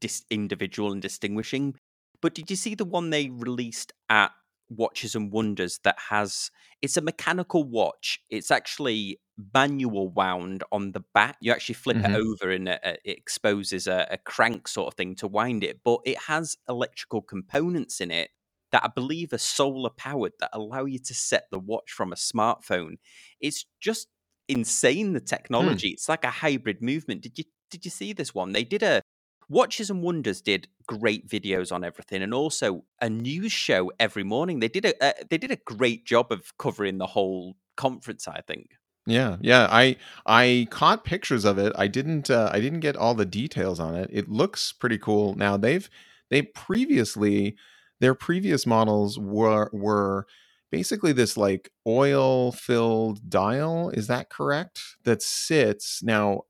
dis- 0.00 0.24
individual 0.30 0.92
and 0.92 1.02
distinguishing. 1.02 1.74
But 2.22 2.34
did 2.34 2.50
you 2.50 2.56
see 2.56 2.74
the 2.74 2.84
one 2.84 3.10
they 3.10 3.28
released 3.28 3.92
at 4.08 4.32
Watches 4.70 5.14
and 5.14 5.32
Wonders 5.32 5.80
that 5.84 5.98
has 6.08 6.50
it's 6.82 6.96
a 6.96 7.02
mechanical 7.02 7.64
watch. 7.64 8.20
It's 8.30 8.50
actually 8.50 9.20
manual 9.54 10.08
wound 10.08 10.64
on 10.72 10.92
the 10.92 11.04
back. 11.14 11.36
You 11.40 11.52
actually 11.52 11.74
flip 11.74 11.98
mm-hmm. 11.98 12.14
it 12.14 12.18
over 12.18 12.50
and 12.50 12.68
it, 12.68 13.00
it 13.04 13.18
exposes 13.18 13.86
a, 13.86 14.06
a, 14.10 14.18
crank 14.18 14.68
sort 14.68 14.88
of 14.88 14.94
thing 14.94 15.14
to 15.16 15.28
wind 15.28 15.64
it, 15.64 15.80
but 15.84 16.00
it 16.04 16.18
has 16.18 16.56
electrical 16.68 17.22
components 17.22 18.00
in 18.00 18.10
it 18.10 18.30
that 18.72 18.84
I 18.84 18.88
believe 18.88 19.32
are 19.32 19.38
solar 19.38 19.90
powered 19.90 20.32
that 20.40 20.50
allow 20.52 20.84
you 20.84 20.98
to 21.00 21.14
set 21.14 21.44
the 21.50 21.58
watch 21.58 21.90
from 21.90 22.12
a 22.12 22.16
smartphone. 22.16 22.94
It's 23.40 23.66
just 23.80 24.08
insane 24.48 25.12
the 25.12 25.20
hmm. 25.20 25.26
technology. 25.26 25.88
It's 25.88 26.08
like 26.08 26.24
a 26.24 26.30
hybrid 26.30 26.82
movement. 26.82 27.22
Did 27.22 27.38
you 27.38 27.44
did 27.70 27.84
you 27.84 27.90
see 27.90 28.12
this 28.12 28.34
one? 28.34 28.52
They 28.52 28.64
did 28.64 28.82
a 28.82 29.02
Watches 29.50 29.90
and 29.90 30.00
Wonders 30.00 30.40
did 30.40 30.68
great 30.86 31.28
videos 31.28 31.72
on 31.72 31.82
everything, 31.82 32.22
and 32.22 32.32
also 32.32 32.84
a 33.02 33.10
news 33.10 33.50
show 33.50 33.90
every 33.98 34.22
morning. 34.22 34.60
They 34.60 34.68
did 34.68 34.84
a 34.84 35.04
uh, 35.04 35.12
they 35.28 35.38
did 35.38 35.50
a 35.50 35.56
great 35.56 36.06
job 36.06 36.30
of 36.30 36.56
covering 36.56 36.98
the 36.98 37.08
whole 37.08 37.56
conference. 37.76 38.28
I 38.28 38.42
think. 38.46 38.70
Yeah, 39.06 39.38
yeah. 39.40 39.66
I 39.70 39.96
I 40.24 40.68
caught 40.70 41.04
pictures 41.04 41.44
of 41.44 41.58
it. 41.58 41.72
I 41.76 41.88
didn't 41.88 42.30
uh, 42.30 42.50
I 42.52 42.60
didn't 42.60 42.80
get 42.80 42.96
all 42.96 43.14
the 43.14 43.26
details 43.26 43.80
on 43.80 43.96
it. 43.96 44.08
It 44.12 44.28
looks 44.28 44.72
pretty 44.72 44.98
cool. 44.98 45.34
Now 45.34 45.56
they've 45.56 45.90
they 46.30 46.42
previously 46.42 47.56
their 47.98 48.14
previous 48.14 48.66
models 48.66 49.18
were 49.18 49.68
were 49.72 50.26
basically 50.70 51.12
this 51.12 51.36
like 51.36 51.72
oil 51.88 52.52
filled 52.52 53.28
dial. 53.28 53.90
Is 53.90 54.06
that 54.06 54.30
correct? 54.30 54.80
That 55.02 55.22
sits 55.22 56.04
now. 56.04 56.42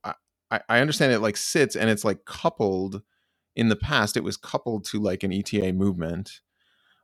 I, 0.51 0.59
I 0.69 0.79
understand 0.79 1.13
it 1.13 1.19
like 1.19 1.37
sits 1.37 1.75
and 1.75 1.89
it's 1.89 2.05
like 2.05 2.25
coupled 2.25 3.01
in 3.55 3.69
the 3.69 3.75
past 3.75 4.17
it 4.17 4.23
was 4.23 4.37
coupled 4.37 4.85
to 4.85 4.99
like 4.99 5.23
an 5.23 5.33
ETA 5.33 5.73
movement. 5.73 6.41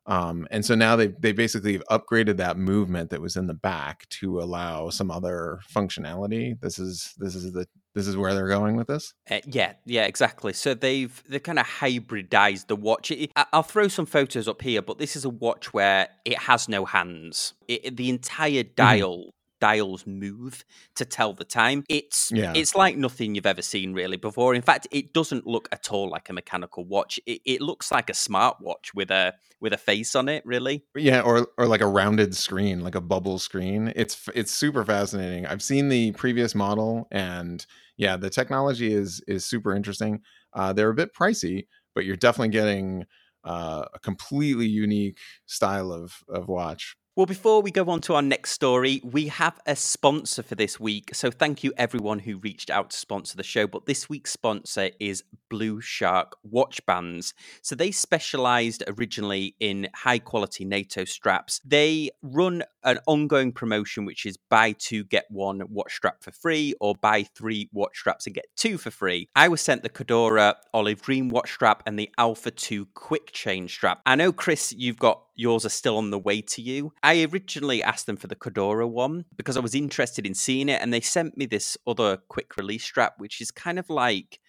Um, 0.06 0.48
and 0.52 0.66
so 0.66 0.74
now 0.74 0.96
they 0.96 1.08
they 1.08 1.34
basically 1.34 1.80
upgraded 1.92 2.38
that 2.38 2.58
movement 2.58 3.10
that 3.10 3.20
was 3.20 3.36
in 3.36 3.48
the 3.48 3.54
back 3.54 4.08
to 4.10 4.40
allow 4.40 4.90
some 4.90 5.12
other 5.12 5.60
functionality. 5.70 6.58
This 6.62 6.80
is 6.80 7.14
this 7.18 7.36
is 7.36 7.52
the 7.52 7.68
this 7.94 8.08
is 8.08 8.16
where 8.16 8.34
they're 8.34 8.48
going 8.48 8.78
with 8.78 8.88
this. 8.88 9.14
Uh, 9.30 9.40
yeah, 9.46 9.74
yeah, 9.86 10.06
exactly. 10.06 10.54
So 10.54 10.74
they've 10.74 11.22
they 11.28 11.40
kind 11.40 11.60
of 11.60 11.66
hybridized 11.66 12.68
the 12.68 12.78
watch. 12.78 13.12
It, 13.12 13.32
I'll 13.52 13.64
throw 13.64 13.90
some 13.90 14.06
photos 14.06 14.48
up 14.48 14.62
here, 14.62 14.82
but 14.82 14.98
this 14.98 15.18
is 15.18 15.26
a 15.26 15.30
watch 15.30 15.74
where 15.74 16.08
it 16.24 16.38
has 16.40 16.70
no 16.70 16.86
hands. 16.86 17.54
It, 17.68 17.98
the 17.98 18.10
entire 18.10 18.64
mm-hmm. 18.64 18.76
dial 18.76 19.18
mm-hmm 19.18 19.30
dials 19.60 20.06
move 20.06 20.64
to 20.96 21.06
tell 21.06 21.34
the 21.34 21.44
time. 21.44 21.84
It's 21.90 22.32
yeah. 22.32 22.54
it's 22.56 22.76
like 22.76 22.98
nothing 22.98 23.36
you've 23.36 23.46
ever 23.46 23.62
seen 23.62 23.94
really 23.94 24.18
before. 24.18 24.56
In 24.56 24.62
fact, 24.62 24.88
it 24.92 25.14
doesn't 25.14 25.48
look 25.48 25.68
at 25.72 25.92
all 25.92 26.10
like 26.10 26.30
a 26.30 26.34
mechanical 26.34 26.86
watch. 26.86 27.20
It, 27.26 27.42
it 27.46 27.62
looks 27.62 27.92
like 27.92 28.10
a 28.10 28.14
smartwatch 28.14 28.94
with 28.94 29.12
a 29.12 29.34
with 29.60 29.74
a 29.74 29.78
face 29.78 30.16
on 30.16 30.30
it, 30.30 30.46
really. 30.46 30.84
Yeah, 30.96 31.22
or 31.22 31.48
or 31.58 31.68
like 31.68 31.82
a 31.82 31.88
rounded 31.88 32.36
screen, 32.36 32.82
like 32.82 32.96
a 32.96 33.02
bubble 33.02 33.40
screen. 33.40 33.94
It's 33.96 34.30
it's 34.36 34.52
super 34.52 34.84
fascinating. 34.86 35.46
I've 35.46 35.64
seen 35.64 35.90
the 35.90 36.12
previous 36.14 36.56
model 36.56 37.08
and 37.12 37.66
yeah, 37.98 38.16
the 38.16 38.30
technology 38.30 38.94
is 38.94 39.22
is 39.28 39.46
super 39.46 39.76
interesting. 39.76 40.22
Uh, 40.54 40.74
they're 40.74 40.90
a 40.90 40.96
bit 40.96 41.14
pricey, 41.14 41.68
but 41.96 42.06
you're 42.06 42.16
definitely 42.16 42.50
getting 42.50 43.06
uh, 43.44 43.86
a 43.94 44.00
completely 44.00 44.68
unique 44.68 45.20
style 45.46 45.92
of 45.92 46.14
of 46.30 46.48
watch. 46.48 46.96
Well, 47.18 47.26
before 47.26 47.64
we 47.64 47.72
go 47.72 47.90
on 47.90 48.02
to 48.02 48.14
our 48.14 48.22
next 48.22 48.52
story, 48.52 49.02
we 49.04 49.26
have 49.30 49.60
a 49.66 49.76
sponsor 49.76 50.44
for 50.44 50.54
this 50.54 50.80
week. 50.80 51.16
So 51.16 51.32
thank 51.32 51.64
you 51.64 51.74
everyone 51.76 52.20
who 52.20 52.38
reached 52.38 52.70
out 52.70 52.92
to 52.92 52.98
sponsor 52.98 53.36
the 53.38 53.42
show. 53.42 53.66
But 53.66 53.88
this 53.88 54.08
week's 54.08 54.32
sponsor 54.32 54.92
is 55.00 55.24
Blue 55.50 55.82
Shark 55.82 56.36
Watch 56.44 56.86
Bands. 56.86 57.34
So 57.64 57.74
they 57.74 57.90
specialized 57.90 58.84
originally 58.88 59.56
in 59.60 59.88
high 59.96 60.20
quality 60.20 60.64
NATO 60.64 61.06
straps. 61.06 61.60
They 61.66 62.12
run 62.22 62.64
an 62.84 63.00
ongoing 63.08 63.52
promotion, 63.52 64.06
which 64.06 64.28
is 64.28 64.38
buy 64.38 64.74
two, 64.74 65.04
get 65.04 65.26
one 65.32 65.64
watch 65.72 65.96
strap 65.96 66.22
for 66.22 66.30
free, 66.30 66.76
or 66.80 66.94
buy 66.94 67.24
three 67.24 67.68
watch 67.74 67.98
straps 67.98 68.28
and 68.28 68.36
get 68.36 68.46
two 68.56 68.78
for 68.78 68.92
free. 68.92 69.28
I 69.36 69.48
was 69.48 69.62
sent 69.62 69.82
the 69.82 69.90
Cordura 69.90 70.54
Olive 70.72 71.02
Green 71.02 71.30
watch 71.30 71.52
strap 71.52 71.82
and 71.88 71.98
the 71.98 72.12
Alpha 72.20 72.52
2 72.52 72.86
quick 72.94 73.32
chain 73.32 73.68
strap. 73.68 74.02
I 74.06 74.14
know, 74.14 74.32
Chris, 74.32 74.72
you've 74.72 75.00
got 75.00 75.24
yours 75.38 75.66
are 75.66 75.70
still 75.70 75.98
on 75.98 76.10
the 76.10 76.20
way 76.20 76.42
to 76.42 76.62
you. 76.62 76.92
I 77.02 77.24
originally 77.24 77.82
asked 77.82 78.08
them 78.08 78.18
for 78.18 78.28
the 78.28 78.36
Cordura 78.36 78.90
one 78.90 79.24
because 79.38 79.56
I 79.56 79.62
was 79.62 79.76
interested 79.76 80.26
in 80.26 80.34
seeing 80.34 80.68
it, 80.68 80.82
and 80.82 80.92
they 80.92 81.00
sent 81.00 81.38
me 81.38 81.46
this 81.46 81.78
other 81.88 82.18
quick 82.28 82.58
release 82.58 82.84
strap, 82.84 83.14
which 83.20 83.40
is 83.40 83.52
kind 83.52 83.80
of 83.80 83.90
like 83.90 84.40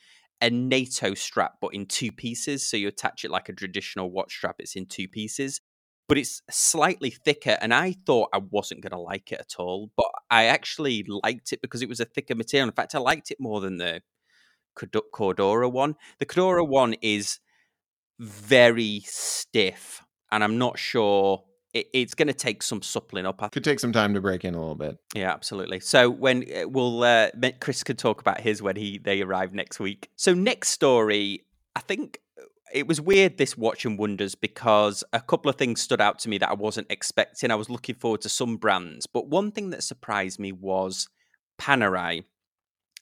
a 0.40 0.50
NATO 0.50 1.14
strap, 1.14 1.54
but 1.61 1.75
in 1.75 1.87
two 1.87 2.11
pieces. 2.11 2.66
So 2.66 2.76
you 2.76 2.88
attach 2.88 3.25
it 3.25 3.30
like 3.30 3.49
a 3.49 3.52
traditional 3.52 4.11
watch 4.11 4.35
strap, 4.35 4.57
it's 4.59 4.75
in 4.75 4.87
two 4.87 5.07
pieces. 5.07 5.61
But 6.09 6.16
it's 6.16 6.40
slightly 6.50 7.11
thicker, 7.11 7.59
and 7.61 7.75
I 7.75 7.95
thought 8.07 8.30
I 8.33 8.38
wasn't 8.38 8.80
going 8.80 8.92
to 8.92 8.99
like 8.99 9.30
it 9.30 9.40
at 9.40 9.57
all. 9.59 9.90
But 9.95 10.07
I 10.30 10.45
actually 10.45 11.04
liked 11.07 11.52
it 11.52 11.61
because 11.61 11.83
it 11.83 11.88
was 11.88 12.00
a 12.00 12.07
thicker 12.07 12.35
material. 12.35 12.66
In 12.66 12.75
fact, 12.75 12.95
I 12.95 12.99
liked 12.99 13.30
it 13.30 13.38
more 13.38 13.61
than 13.61 13.76
the 13.76 14.00
Cordura 14.75 15.71
one. 15.71 15.97
The 16.18 16.25
Cordura 16.25 16.66
one 16.66 16.95
is 17.02 17.40
very 18.18 19.02
stiff 19.04 20.02
and 20.30 20.44
I'm 20.44 20.58
not 20.58 20.78
sure 20.78 21.42
it, 21.75 21.88
it's 21.92 22.14
going 22.14 22.28
to 22.28 22.35
take 22.35 22.62
some 22.62 22.82
suppling 22.82 23.26
up. 23.26 23.50
Could 23.52 23.64
take 23.64 23.80
some 23.80 23.92
time 23.92 24.14
to 24.14 24.20
break 24.20 24.44
in 24.44 24.54
a 24.54 24.58
little 24.58 24.75
bit. 24.75 24.99
Yeah, 25.14 25.32
absolutely. 25.32 25.80
So 25.80 26.11
when 26.11 26.44
eh, 26.49 26.64
we'll 26.64 27.02
uh, 27.02 27.28
Chris 27.61 27.82
could 27.82 27.99
talk 27.99 28.20
about 28.20 28.40
his 28.40 28.62
when 28.62 28.76
he 28.76 28.99
they 28.99 29.23
arrive 29.23 29.52
next 29.52 29.80
week. 29.80 30.08
So 30.16 30.35
next 30.35 30.70
story, 30.70 31.44
I 31.76 31.80
think 31.80 32.20
uh, 32.38 32.44
it 32.73 32.87
was 32.87 33.00
weird 33.00 33.38
this 33.38 33.56
watch 33.56 33.85
and 33.85 33.99
wonders 33.99 34.35
because 34.35 35.04
a 35.12 35.20
couple 35.20 35.49
of 35.49 35.56
things 35.56 35.80
stood 35.80 36.00
out 36.00 36.18
to 36.20 36.28
me 36.28 36.38
that 36.38 36.50
I 36.50 36.54
wasn't 36.54 36.90
expecting. 36.90 37.50
I 37.50 37.56
was 37.56 37.70
looking 37.70 37.94
forward 37.94 38.23
to 38.23 38.28
some 38.28 38.56
brands, 38.56 39.06
but 39.06 39.28
one 39.28 39.52
thing 39.52 39.70
that 39.70 39.82
surprised 39.82 40.38
me 40.38 40.52
was 40.52 41.08
Panerai. 41.61 42.25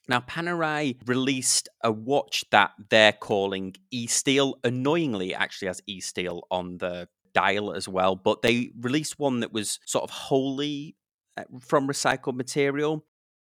Now, 0.09 0.21
Panerai 0.21 0.97
released 1.05 1.67
a 1.83 1.91
watch 1.91 2.45
that 2.51 2.71
they're 2.89 3.11
calling 3.11 3.75
E 3.91 4.07
Steel. 4.07 4.57
Annoyingly, 4.63 5.35
actually 5.35 5.67
has 5.67 5.81
E 5.85 5.99
Steel 5.99 6.47
on 6.49 6.77
the 6.77 7.09
dial 7.37 7.71
as 7.71 7.87
well, 7.87 8.15
but 8.15 8.41
they 8.41 8.71
released 8.79 9.19
one 9.19 9.41
that 9.41 9.53
was 9.53 9.79
sort 9.85 10.03
of 10.03 10.09
wholly 10.09 10.95
uh, 11.37 11.43
from 11.59 11.87
recycled 11.87 12.35
material. 12.35 13.05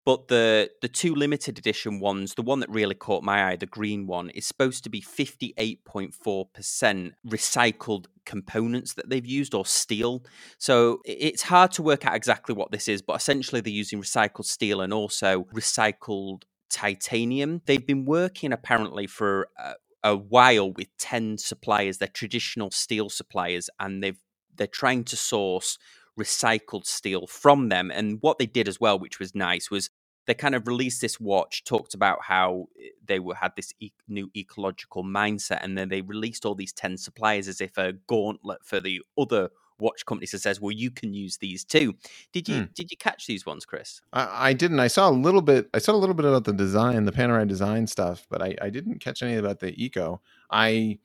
But 0.07 0.29
the 0.29 0.71
the 0.83 0.89
two 0.89 1.15
limited 1.15 1.59
edition 1.59 1.99
ones, 1.99 2.35
the 2.35 2.43
one 2.43 2.61
that 2.61 2.69
really 2.71 2.95
caught 2.95 3.23
my 3.23 3.49
eye, 3.49 3.57
the 3.57 3.67
green 3.67 4.07
one, 4.07 4.29
is 4.31 4.47
supposed 4.47 4.85
to 4.85 4.91
be 4.91 5.01
58.4% 5.01 7.13
recycled 7.27 8.07
components 8.27 8.93
that 8.95 9.09
they've 9.09 9.25
used 9.25 9.55
or 9.55 9.65
steel. 9.65 10.23
So 10.59 11.01
it's 11.07 11.43
hard 11.43 11.73
to 11.73 11.83
work 11.83 12.07
out 12.07 12.15
exactly 12.15 12.55
what 12.55 12.71
this 12.71 12.87
is, 12.87 13.01
but 13.01 13.17
essentially 13.17 13.63
they're 13.63 13.73
using 13.73 14.03
recycled 14.03 14.45
steel 14.45 14.83
and 14.83 14.93
also 14.93 15.45
recycled 15.55 16.43
titanium. 16.71 17.63
They've 17.65 17.87
been 17.87 18.05
working 18.05 18.53
apparently 18.53 19.07
for 19.07 19.49
uh, 19.59 19.75
a 20.05 20.17
while 20.17 20.73
with 20.73 20.89
10 20.99 21.39
suppliers, 21.39 21.99
they're 21.99 22.09
traditional 22.09 22.71
steel 22.71 23.11
suppliers, 23.11 23.71
and 23.81 24.03
they've 24.05 24.21
they're 24.57 24.69
trying 24.69 25.05
to 25.05 25.17
source 25.17 25.79
recycled 26.19 26.87
steel 26.87 27.27
from 27.27 27.69
them. 27.71 27.91
And 27.91 28.19
what 28.21 28.39
they 28.39 28.47
did 28.47 28.69
as 28.69 28.81
well, 28.81 28.99
which 28.99 29.19
was 29.19 29.35
nice, 29.35 29.71
was 29.71 29.91
they 30.27 30.35
kind 30.35 30.55
of 30.55 30.69
released 30.69 31.01
this 31.01 31.21
watch, 31.21 31.65
talked 31.65 31.95
about 31.95 32.21
how 32.23 32.67
eh, 32.81 32.89
they 33.05 33.19
were 33.19 33.35
had 33.35 33.53
this 33.57 33.73
e- 33.81 33.93
new 34.09 34.31
ecological 34.37 35.05
mindset, 35.05 35.61
and 35.63 35.77
then 35.77 35.89
they 35.89 36.03
released 36.03 36.45
all 36.47 36.55
these 36.55 36.73
10 36.73 36.97
suppliers 36.97 37.49
as 37.49 37.61
if 37.61 37.77
a 37.79 37.95
gauntlet 38.07 38.61
for 38.65 38.81
the 38.81 39.01
other 39.19 39.51
watch 39.79 40.05
companies 40.07 40.31
that 40.33 40.41
says, 40.41 40.61
"Well, 40.61 40.73
you 40.73 40.91
can 40.91 41.15
use 41.15 41.37
these 41.39 41.65
too." 41.65 41.95
Did 42.33 42.49
you 42.49 42.61
hmm. 42.61 42.65
did 42.75 42.91
you 42.91 42.97
catch 42.97 43.27
these 43.27 43.47
ones, 43.47 43.65
Chris? 43.65 44.01
I, 44.13 44.49
I, 44.49 44.53
didn't. 44.53 44.81
I 44.81 44.89
saw 44.89 45.09
a 45.09 45.13
little 45.13 45.43
bit. 45.43 45.69
I 45.75 45.79
saw 45.79 45.93
a 45.93 45.97
little 45.97 46.15
bit 46.15 46.27
about 46.27 46.45
the 46.45 46.53
design, 46.53 47.05
the 47.05 47.13
Panerai 47.13 47.47
design 47.47 47.87
stuff, 47.87 48.27
but 48.31 48.43
I, 48.43 48.57
I 48.61 48.71
didn't 48.71 49.01
catch 49.01 49.23
any 49.23 49.37
about 49.37 49.61
the 49.61 49.73
eco. 49.83 50.21
I 50.51 50.99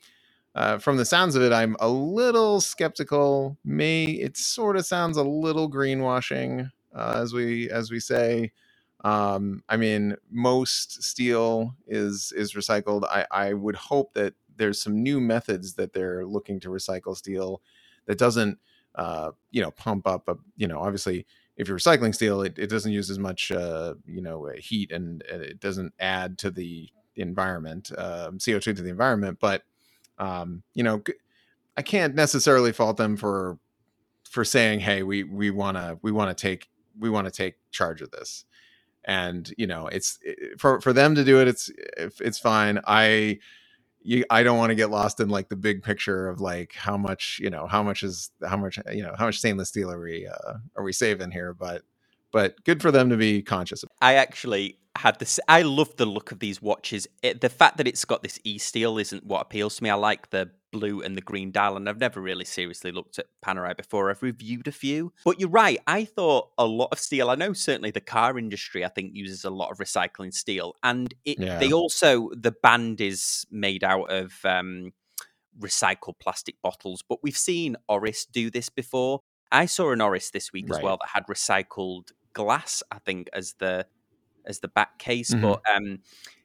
uh, 0.56 0.78
from 0.78 0.98
the 0.98 1.06
sounds 1.06 1.36
of 1.36 1.42
it, 1.42 1.54
I'm 1.54 1.76
a 1.80 1.88
little 1.88 2.60
skeptical. 2.60 3.58
May 3.64 4.06
it 4.06 4.38
sort 4.38 4.78
of 4.78 4.86
sounds 4.86 5.18
a 5.18 5.24
little 5.24 5.70
greenwashing, 5.70 6.72
uh, 6.94 7.20
as 7.22 7.34
we 7.34 7.70
as 7.70 7.92
we 7.92 8.00
say. 8.00 8.52
Um, 9.04 9.64
I 9.70 9.78
mean, 9.78 10.16
most 10.30 11.04
steel 11.04 11.76
is 11.88 12.34
is 12.36 12.54
recycled. 12.54 13.06
I, 13.06 13.26
I 13.32 13.54
would 13.54 13.76
hope 13.76 14.14
that 14.16 14.34
there's 14.58 14.82
some 14.82 15.02
new 15.02 15.22
methods 15.22 15.76
that 15.76 15.94
they're 15.94 16.26
looking 16.26 16.60
to 16.60 16.70
recycle 16.70 17.16
steel 17.16 17.62
that 18.10 18.18
doesn't 18.18 18.58
uh, 18.96 19.32
you 19.52 19.62
know 19.62 19.72
pump 19.72 20.06
up 20.08 20.28
a, 20.28 20.36
you 20.58 20.68
know 20.68 20.80
obviously 20.80 21.26
if 21.56 21.68
you're 21.68 21.78
recycling 21.78 22.14
steel 22.14 22.42
it, 22.42 22.58
it 22.58 22.70
doesn't 22.70 22.92
use 22.92 23.10
as 23.10 23.20
much 23.20 23.52
uh, 23.52 23.94
you 24.06 24.22
know 24.22 24.48
uh, 24.48 24.54
heat 24.58 24.92
and, 24.92 25.22
it 25.30 25.60
doesn't 25.60 25.94
add 26.00 26.38
to 26.40 26.52
the 26.52 26.90
environment 27.16 27.92
um, 27.98 28.38
co2 28.38 28.62
to 28.62 28.74
the 28.74 28.90
environment 28.90 29.38
but 29.40 29.64
um, 30.18 30.64
you 30.74 30.84
know 30.84 31.02
i 31.78 31.82
can't 31.82 32.16
necessarily 32.16 32.72
fault 32.72 32.98
them 32.98 33.16
for 33.16 33.60
for 34.30 34.44
saying 34.44 34.80
hey 34.80 35.04
we 35.04 35.24
we 35.24 35.52
want 35.52 35.78
to 35.78 35.98
we 36.02 36.12
want 36.12 36.36
to 36.36 36.42
take 36.42 36.68
we 37.00 37.10
want 37.10 37.26
to 37.26 37.32
take 37.32 37.56
charge 37.72 38.02
of 38.02 38.12
this. 38.12 38.46
And 39.06 39.52
you 39.58 39.66
know 39.66 39.88
it's 39.88 40.20
it, 40.22 40.60
for 40.60 40.82
for 40.82 40.94
them 40.94 41.16
to 41.16 41.24
do 41.24 41.40
it 41.40 41.48
it's 41.48 41.72
it's 41.98 42.38
fine. 42.38 42.80
I 42.86 43.40
you 44.02 44.26
I 44.30 44.44
don't 44.44 44.58
want 44.58 44.70
to 44.70 44.76
get 44.76 44.90
lost 44.90 45.20
in 45.20 45.30
like 45.30 45.50
the 45.50 45.56
big 45.56 45.84
picture 45.84 46.30
of 46.30 46.40
like 46.40 46.74
how 46.74 46.98
much 46.98 47.40
you 47.42 47.50
know 47.50 47.68
how 47.68 47.84
much 47.84 48.04
is 48.04 48.32
how 48.48 48.58
much 48.58 48.80
you 48.92 49.04
know 49.04 49.16
how 49.18 49.26
much 49.26 49.40
stainless 49.40 49.70
steel 49.70 49.92
are 49.92 50.00
we 50.00 50.28
uh, 50.28 50.54
are 50.76 50.84
we 50.84 50.94
saving 50.94 51.32
here 51.32 51.54
but 51.54 51.84
but 52.32 52.64
good 52.64 52.82
for 52.82 52.92
them 52.92 53.10
to 53.10 53.18
be 53.18 53.42
conscious. 53.42 53.84
I 54.02 54.16
actually 54.16 54.78
had 55.00 55.18
this 55.20 55.40
I 55.48 55.62
love 55.62 55.96
the 55.96 56.06
look 56.06 56.32
of 56.32 56.40
these 56.40 56.62
watches 56.62 57.08
it, 57.24 57.42
the 57.42 57.50
fact 57.50 57.78
that 57.78 57.88
it's 57.88 58.06
got 58.06 58.22
this 58.22 58.40
e 58.44 58.58
steel 58.58 58.98
isn't 58.98 59.26
what 59.26 59.42
appeals 59.42 59.78
to 59.78 59.84
me 59.84 59.90
I 59.90 59.96
like 59.96 60.30
the 60.30 60.52
blue 60.72 61.02
and 61.02 61.18
the 61.18 61.22
green 61.22 61.52
dial, 61.52 61.78
and 61.78 61.88
I've 61.90 62.00
never 62.00 62.22
really 62.22 62.46
seriously 62.46 62.92
looked 62.92 63.20
at 63.20 63.26
Panerai 63.44 63.76
before. 63.76 64.10
I've 64.10 64.22
reviewed 64.22 64.68
a 64.68 64.72
few, 64.72 65.14
but 65.26 65.40
you're 65.40 65.50
right. 65.50 65.80
I 65.88 66.06
thought 66.06 66.50
a 66.58 66.66
lot 66.66 66.90
of 66.92 67.00
steel. 67.00 67.30
I 67.30 67.36
know 67.36 67.54
certainly 67.54 67.92
the 67.92 68.02
car 68.02 68.38
industry, 68.38 68.86
I 68.86 68.90
think, 68.90 69.16
uses 69.16 69.46
a 69.46 69.50
lot 69.50 69.72
of 69.72 69.78
recycling 69.78 70.34
steel, 70.34 70.76
and 70.84 71.14
it, 71.26 71.40
yeah. 71.40 71.60
they 71.60 71.72
also 71.72 72.30
the 72.32 72.52
band 72.52 73.02
is 73.02 73.46
made 73.52 73.84
out 73.84 74.12
of 74.12 74.34
um, 74.46 74.92
recycled 75.60 76.20
plastic 76.20 76.62
bottles. 76.62 77.04
But 77.08 77.24
we've 77.24 77.38
seen 77.38 77.76
Oris 77.88 78.26
do 78.26 78.50
this 78.50 78.70
before. 78.70 79.22
I 79.52 79.66
saw 79.66 79.92
an 79.92 80.02
Oris 80.02 80.30
this 80.30 80.54
week 80.54 80.70
right. 80.70 80.78
as 80.78 80.84
well 80.84 80.98
that 80.98 81.10
had 81.14 81.28
recycled 81.28 82.12
glass. 82.34 82.84
I 82.92 83.00
think 83.00 83.30
as 83.34 83.56
the 83.60 83.88
as 84.50 84.60
the 84.60 84.68
back 84.68 85.00
case, 85.00 85.34
mm-hmm. 85.34 85.44
but 85.44 85.62
um, 85.74 86.00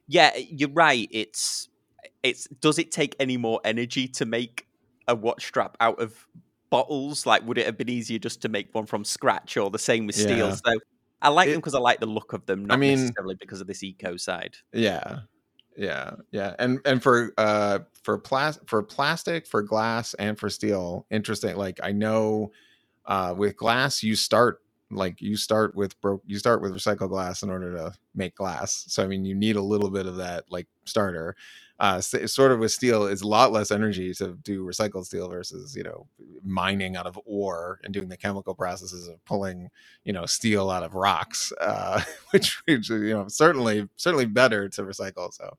yeah, 0.07 0.35
you're 0.37 0.69
right. 0.69 1.07
It's 1.11 1.69
it's 2.23 2.47
does 2.61 2.79
it 2.79 2.91
take 2.91 3.15
any 3.19 3.37
more 3.37 3.59
energy 3.63 4.07
to 4.09 4.25
make 4.25 4.67
a 5.07 5.15
watch 5.15 5.45
strap 5.45 5.77
out 5.79 5.99
of 5.99 6.27
bottles? 6.69 7.25
Like, 7.25 7.45
would 7.47 7.57
it 7.57 7.65
have 7.65 7.77
been 7.77 7.89
easier 7.89 8.19
just 8.19 8.41
to 8.43 8.49
make 8.49 8.73
one 8.73 8.85
from 8.85 9.03
scratch, 9.03 9.57
or 9.57 9.69
the 9.69 9.79
same 9.79 10.07
with 10.07 10.15
steel? 10.15 10.49
Yeah. 10.49 10.55
So 10.55 10.79
I 11.21 11.29
like 11.29 11.47
it, 11.47 11.51
them 11.51 11.59
because 11.59 11.75
I 11.75 11.79
like 11.79 11.99
the 11.99 12.05
look 12.05 12.33
of 12.33 12.45
them, 12.45 12.65
not 12.65 12.75
I 12.75 12.77
mean, 12.77 12.99
necessarily 12.99 13.35
because 13.35 13.61
of 13.61 13.67
this 13.67 13.83
eco 13.83 14.17
side. 14.17 14.55
Yeah, 14.73 15.19
yeah, 15.75 16.11
yeah, 16.31 16.55
and 16.59 16.79
and 16.85 17.01
for 17.01 17.33
uh 17.37 17.79
for 18.03 18.17
plas- 18.17 18.59
for 18.65 18.83
plastic, 18.83 19.47
for 19.47 19.61
glass, 19.61 20.13
and 20.15 20.37
for 20.37 20.49
steel, 20.49 21.05
interesting. 21.09 21.55
Like 21.55 21.79
I 21.83 21.91
know, 21.91 22.51
uh, 23.05 23.33
with 23.37 23.57
glass, 23.57 24.03
you 24.03 24.15
start 24.15 24.61
like 24.91 25.21
you 25.21 25.35
start 25.35 25.75
with 25.75 25.99
broke 26.01 26.21
you 26.25 26.37
start 26.37 26.61
with 26.61 26.73
recycled 26.73 27.09
glass 27.09 27.43
in 27.43 27.49
order 27.49 27.73
to 27.73 27.93
make 28.13 28.35
glass. 28.35 28.85
So 28.87 29.03
i 29.03 29.07
mean 29.07 29.25
you 29.25 29.35
need 29.35 29.55
a 29.55 29.61
little 29.61 29.89
bit 29.89 30.05
of 30.05 30.17
that 30.17 30.45
like 30.49 30.67
starter. 30.85 31.35
Uh 31.79 31.99
sort 31.99 32.51
of 32.53 32.59
with 32.59 32.71
steel 32.71 33.05
it's 33.05 33.21
a 33.23 33.27
lot 33.27 33.51
less 33.51 33.69
energy 33.71 34.13
to 34.13 34.37
do 34.43 34.63
recycled 34.63 35.05
steel 35.05 35.27
versus 35.27 35.75
you 35.75 35.83
know 35.83 36.07
mining 36.43 36.95
out 36.95 37.05
of 37.07 37.19
ore 37.25 37.79
and 37.83 37.93
doing 37.93 38.07
the 38.07 38.15
chemical 38.15 38.55
processes 38.55 39.07
of 39.09 39.23
pulling 39.25 39.69
you 40.05 40.13
know 40.13 40.25
steel 40.25 40.69
out 40.69 40.83
of 40.83 40.95
rocks 40.95 41.51
uh 41.59 42.01
which, 42.31 42.61
which 42.65 42.89
you 42.89 43.13
know 43.13 43.27
certainly 43.27 43.89
certainly 43.97 44.25
better 44.25 44.69
to 44.69 44.83
recycle 44.83 45.33
so 45.33 45.57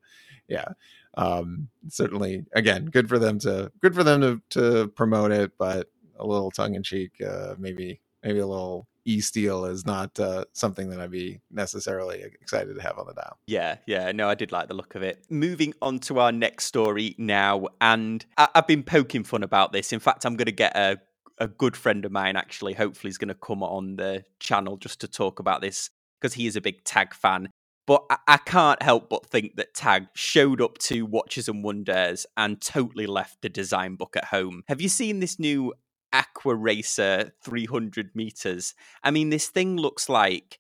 yeah. 0.49 0.69
Um 1.15 1.69
certainly 1.89 2.45
again 2.55 2.87
good 2.87 3.09
for 3.09 3.19
them 3.19 3.39
to 3.41 3.71
good 3.83 3.95
for 3.95 4.05
them 4.05 4.21
to 4.21 4.41
to 4.51 4.89
promote 4.89 5.33
it 5.33 5.53
but 5.59 5.89
a 6.19 6.27
little 6.27 6.51
tongue 6.51 6.75
in 6.75 6.83
cheek 6.83 7.13
uh 7.27 7.55
maybe 7.59 8.01
maybe 8.23 8.39
a 8.39 8.47
little 8.47 8.87
e 9.07 9.21
steel 9.21 9.65
is 9.65 9.87
not 9.87 10.19
uh, 10.21 10.45
something 10.53 10.91
that 10.91 11.01
I'd 11.01 11.11
be 11.11 11.41
necessarily 11.51 12.23
excited 12.23 12.75
to 12.75 12.83
have 12.83 12.99
on 12.99 13.07
the 13.07 13.15
dial. 13.15 13.39
Yeah, 13.47 13.77
yeah, 13.87 14.13
no, 14.13 14.29
I 14.29 14.35
did 14.35 14.53
like 14.53 14.69
the 14.69 14.75
look 14.75 14.95
of 14.95 15.03
it. 15.03 15.25
Moving 15.31 15.73
on 15.81 16.01
to 16.01 16.19
our 16.19 16.33
next 16.33 16.65
story 16.67 17.15
now, 17.17 17.69
and 17.81 18.27
I- 18.37 18.49
have 18.55 18.67
been 18.67 18.83
poking 18.83 19.25
fun 19.25 19.43
about 19.43 19.73
this. 19.73 19.93
In 19.93 20.01
fact, 20.01 20.27
I'm 20.27 20.37
going 20.37 20.47
to 20.47 20.53
get 20.53 20.77
a 20.77 20.99
a 21.39 21.47
good 21.47 21.77
friend 21.77 22.05
of 22.07 22.13
mine 22.13 22.35
actually. 22.37 22.73
Hopefully, 22.75 23.11
is 23.11 23.19
going 23.19 23.29
to 23.29 23.35
come 23.35 23.63
on 23.63 23.97
the 23.97 24.25
channel 24.41 24.77
just 24.77 25.01
to 25.01 25.09
talk 25.09 25.39
about 25.39 25.61
this 25.61 25.91
because 26.21 26.35
he 26.35 26.47
is 26.47 26.57
a 26.57 26.61
big 26.61 26.83
tag 26.85 27.15
fan. 27.15 27.49
But 27.87 28.05
I, 28.11 28.17
I 28.27 28.37
can't 28.39 28.83
help 28.83 29.09
but 29.09 29.27
think 29.27 29.57
that 29.57 29.75
Tag 29.75 30.09
showed 30.15 30.61
up 30.61 30.79
to 30.79 31.07
Watches 31.07 31.49
and 31.49 31.63
Wonders 31.63 32.27
and 32.37 32.61
totally 32.61 33.07
left 33.07 33.43
the 33.43 33.49
design 33.49 33.95
book 33.95 34.17
at 34.17 34.25
home. 34.27 34.65
Have 34.69 34.81
you 34.81 34.89
seen 34.89 35.21
this 35.21 35.39
new 35.39 35.73
Aquaracer 36.17 37.33
300 37.43 38.11
meters? 38.15 38.75
I 39.03 39.11
mean, 39.11 39.31
this 39.31 39.49
thing 39.49 39.77
looks 39.77 40.09
like 40.09 40.59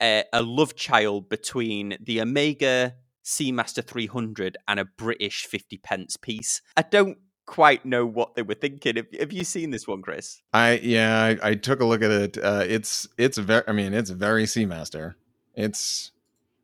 a, 0.00 0.24
a 0.32 0.42
love 0.42 0.74
child 0.74 1.28
between 1.28 1.96
the 2.00 2.20
Omega 2.20 2.94
Seamaster 3.24 3.84
300 3.84 4.56
and 4.68 4.80
a 4.80 4.84
British 4.84 5.46
50 5.46 5.78
pence 5.78 6.16
piece. 6.16 6.62
I 6.76 6.82
don't 6.82 7.18
quite 7.46 7.84
know 7.84 8.06
what 8.06 8.34
they 8.34 8.42
were 8.42 8.54
thinking. 8.54 8.96
Have, 8.96 9.06
have 9.18 9.32
you 9.32 9.44
seen 9.44 9.70
this 9.70 9.86
one, 9.86 10.02
Chris? 10.02 10.42
I 10.52 10.80
yeah, 10.82 11.36
I, 11.42 11.50
I 11.50 11.54
took 11.54 11.80
a 11.80 11.84
look 11.84 12.02
at 12.02 12.10
it. 12.10 12.38
Uh, 12.38 12.64
it's 12.66 13.08
it's 13.18 13.38
very. 13.38 13.64
I 13.66 13.72
mean, 13.72 13.94
it's 13.94 14.10
very 14.10 14.44
Seamaster. 14.44 15.14
It's 15.54 16.12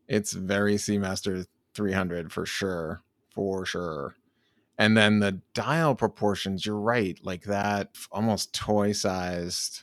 it's 0.09 0.33
very 0.33 0.75
Seamaster 0.75 1.47
300 1.75 2.33
for 2.33 2.45
sure, 2.47 3.03
for 3.31 3.65
sure. 3.65 4.17
And 4.81 4.97
then 4.97 5.19
the 5.19 5.41
dial 5.53 5.95
proportions, 5.95 6.65
you're 6.65 6.75
right, 6.75 7.19
like 7.23 7.43
that 7.43 7.91
almost 8.11 8.55
toy 8.55 8.93
sized 8.93 9.83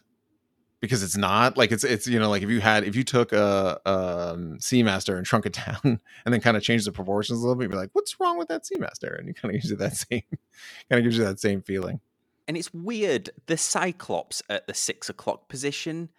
because 0.79 1.03
it's 1.03 1.15
not 1.15 1.55
like 1.55 1.71
it's 1.71 1.83
it's 1.83 2.07
you 2.07 2.19
know 2.19 2.29
like 2.31 2.41
if 2.41 2.49
you 2.49 2.61
had 2.61 2.83
if 2.83 2.95
you 2.95 3.03
took 3.03 3.31
a, 3.31 3.79
a 3.85 3.89
um, 3.89 4.57
Seamaster 4.57 5.15
and 5.15 5.27
shrunk 5.27 5.45
it 5.45 5.53
down 5.65 5.99
and 6.25 6.33
then 6.33 6.41
kind 6.41 6.57
of 6.57 6.63
changed 6.63 6.87
the 6.87 6.91
proportions 6.91 7.37
a 7.37 7.41
little 7.41 7.53
bit, 7.53 7.65
you'd 7.65 7.71
be 7.71 7.77
like, 7.77 7.91
what's 7.93 8.19
wrong 8.19 8.39
with 8.39 8.47
that 8.47 8.63
Seamaster? 8.63 9.19
And 9.19 9.27
you 9.27 9.35
kind 9.35 9.53
of 9.53 9.61
gives 9.61 9.69
you 9.69 9.77
that 9.77 9.95
same 10.09 10.23
kind 10.89 10.99
of 10.99 11.03
gives 11.03 11.15
you 11.15 11.25
that 11.25 11.39
same 11.39 11.61
feeling. 11.61 11.99
And 12.47 12.57
it's 12.57 12.73
weird. 12.73 13.29
The 13.45 13.57
Cyclops 13.57 14.41
at 14.49 14.65
the 14.65 14.73
six 14.73 15.09
o'clock 15.09 15.47
position, 15.47 16.09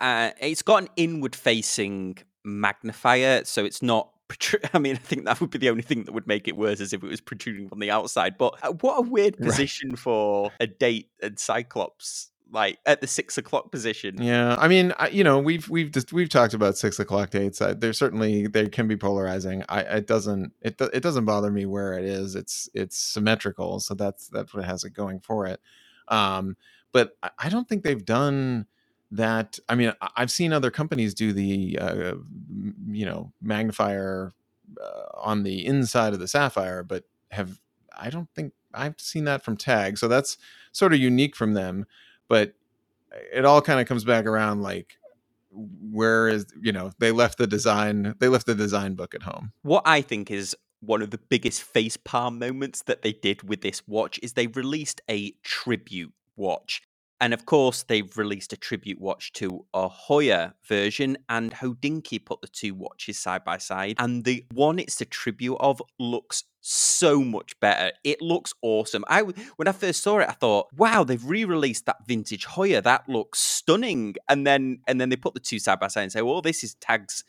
uh, 0.00 0.30
it's 0.40 0.62
got 0.62 0.82
an 0.82 0.88
inward 0.96 1.36
facing 1.36 2.18
magnifier, 2.44 3.44
so 3.44 3.64
it's 3.64 3.82
not. 3.82 4.10
I 4.74 4.78
mean, 4.78 4.96
I 4.96 4.98
think 4.98 5.24
that 5.24 5.40
would 5.40 5.50
be 5.50 5.58
the 5.58 5.70
only 5.70 5.82
thing 5.82 6.04
that 6.04 6.12
would 6.12 6.26
make 6.26 6.48
it 6.48 6.56
worse, 6.56 6.80
as 6.80 6.92
if 6.92 7.02
it 7.02 7.08
was 7.08 7.20
protruding 7.20 7.68
from 7.68 7.78
the 7.78 7.90
outside. 7.90 8.38
But 8.38 8.54
uh, 8.62 8.72
what 8.72 8.98
a 8.98 9.02
weird 9.02 9.38
position 9.38 9.90
right. 9.90 9.98
for 9.98 10.52
a 10.60 10.66
date 10.66 11.10
and 11.22 11.38
Cyclops 11.38 12.30
like 12.50 12.78
at 12.86 13.00
the 13.00 13.06
six 13.06 13.38
o'clock 13.38 13.70
position. 13.70 14.22
Yeah, 14.22 14.56
I 14.58 14.68
mean, 14.68 14.92
I, 14.98 15.08
you 15.08 15.24
know, 15.24 15.38
we've 15.38 15.68
we've 15.68 15.90
just 15.90 16.12
we've 16.12 16.28
talked 16.28 16.54
about 16.54 16.76
six 16.76 16.98
o'clock 16.98 17.30
dates. 17.30 17.60
Uh, 17.60 17.74
there's 17.76 17.98
certainly 17.98 18.46
they 18.46 18.68
can 18.68 18.88
be 18.88 18.96
polarizing. 18.96 19.64
I 19.68 19.80
it 19.80 20.06
doesn't 20.06 20.52
it 20.62 20.80
it 20.80 21.02
doesn't 21.02 21.24
bother 21.24 21.50
me 21.50 21.66
where 21.66 21.98
it 21.98 22.04
is. 22.04 22.34
It's 22.34 22.68
it's 22.74 22.96
symmetrical, 22.96 23.80
so 23.80 23.94
that's 23.94 24.28
that's 24.28 24.54
what 24.54 24.64
has 24.64 24.84
it 24.84 24.90
going 24.90 25.20
for 25.20 25.46
it. 25.46 25.60
Um, 26.08 26.56
but 26.92 27.16
I 27.38 27.48
don't 27.48 27.68
think 27.68 27.82
they've 27.82 28.04
done 28.04 28.66
that 29.10 29.58
i 29.68 29.74
mean 29.74 29.92
i've 30.16 30.30
seen 30.30 30.52
other 30.52 30.70
companies 30.70 31.14
do 31.14 31.32
the 31.32 31.78
uh, 31.80 32.14
you 32.88 33.06
know 33.06 33.32
magnifier 33.40 34.32
uh, 34.82 35.02
on 35.14 35.42
the 35.42 35.64
inside 35.64 36.12
of 36.12 36.18
the 36.18 36.28
sapphire 36.28 36.82
but 36.82 37.04
have 37.30 37.60
i 37.96 38.10
don't 38.10 38.28
think 38.34 38.52
i've 38.74 38.98
seen 38.98 39.24
that 39.24 39.42
from 39.42 39.56
tag 39.56 39.96
so 39.96 40.08
that's 40.08 40.36
sort 40.72 40.92
of 40.92 40.98
unique 40.98 41.36
from 41.36 41.54
them 41.54 41.86
but 42.28 42.54
it 43.32 43.44
all 43.44 43.62
kind 43.62 43.80
of 43.80 43.86
comes 43.86 44.04
back 44.04 44.26
around 44.26 44.62
like 44.62 44.98
where 45.90 46.28
is 46.28 46.46
you 46.60 46.72
know 46.72 46.90
they 46.98 47.12
left 47.12 47.38
the 47.38 47.46
design 47.46 48.14
they 48.18 48.28
left 48.28 48.46
the 48.46 48.54
design 48.54 48.94
book 48.94 49.14
at 49.14 49.22
home. 49.22 49.52
What 49.62 49.82
i 49.86 50.00
think 50.00 50.30
is 50.30 50.56
one 50.80 51.02
of 51.02 51.10
the 51.10 51.18
biggest 51.18 51.62
face 51.62 51.96
palm 51.96 52.38
moments 52.38 52.82
that 52.82 53.02
they 53.02 53.12
did 53.12 53.48
with 53.48 53.62
this 53.62 53.82
watch 53.88 54.20
is 54.22 54.34
they 54.34 54.46
released 54.48 55.00
a 55.10 55.32
tribute 55.42 56.12
watch 56.36 56.82
and 57.20 57.32
of 57.32 57.46
course, 57.46 57.82
they've 57.82 58.16
released 58.16 58.52
a 58.52 58.56
tribute 58.56 59.00
watch 59.00 59.32
to 59.34 59.64
a 59.72 59.88
Heuer 59.88 60.52
version, 60.66 61.16
and 61.28 61.52
Hodinkee 61.52 62.24
put 62.24 62.40
the 62.40 62.48
two 62.48 62.74
watches 62.74 63.18
side 63.18 63.44
by 63.44 63.58
side. 63.58 63.96
And 63.98 64.24
the 64.24 64.44
one 64.52 64.78
it's 64.78 64.96
the 64.96 65.04
tribute 65.04 65.56
of 65.60 65.80
looks 65.98 66.44
so 66.60 67.22
much 67.22 67.58
better. 67.60 67.92
It 68.04 68.20
looks 68.20 68.52
awesome. 68.60 69.04
I 69.08 69.22
when 69.22 69.68
I 69.68 69.72
first 69.72 70.02
saw 70.02 70.18
it, 70.18 70.28
I 70.28 70.32
thought, 70.32 70.68
"Wow, 70.76 71.04
they've 71.04 71.24
re-released 71.24 71.86
that 71.86 72.06
vintage 72.06 72.46
Heuer. 72.46 72.82
That 72.82 73.08
looks 73.08 73.38
stunning." 73.38 74.16
And 74.28 74.46
then 74.46 74.80
and 74.86 75.00
then 75.00 75.08
they 75.08 75.16
put 75.16 75.34
the 75.34 75.40
two 75.40 75.58
side 75.58 75.80
by 75.80 75.88
side 75.88 76.02
and 76.02 76.12
say, 76.12 76.22
"Well, 76.22 76.42
this 76.42 76.64
is 76.64 76.74
Tag's 76.74 77.24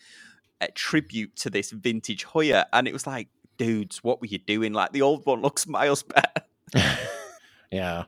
a 0.60 0.70
tribute 0.72 1.36
to 1.38 1.50
this 1.50 1.72
vintage 1.72 2.26
Heuer," 2.26 2.66
and 2.74 2.88
it 2.88 2.94
was 2.94 3.08
like, 3.08 3.30
dudes, 3.58 4.04
what 4.04 4.22
were 4.22 4.28
you 4.28 4.38
doing? 4.38 4.74
Like 4.74 4.94
the 4.94 5.02
old 5.02 5.26
one 5.26 5.42
looks 5.42 5.68
miles 5.68 6.04
better. 6.04 6.42
yeah. 7.72 8.06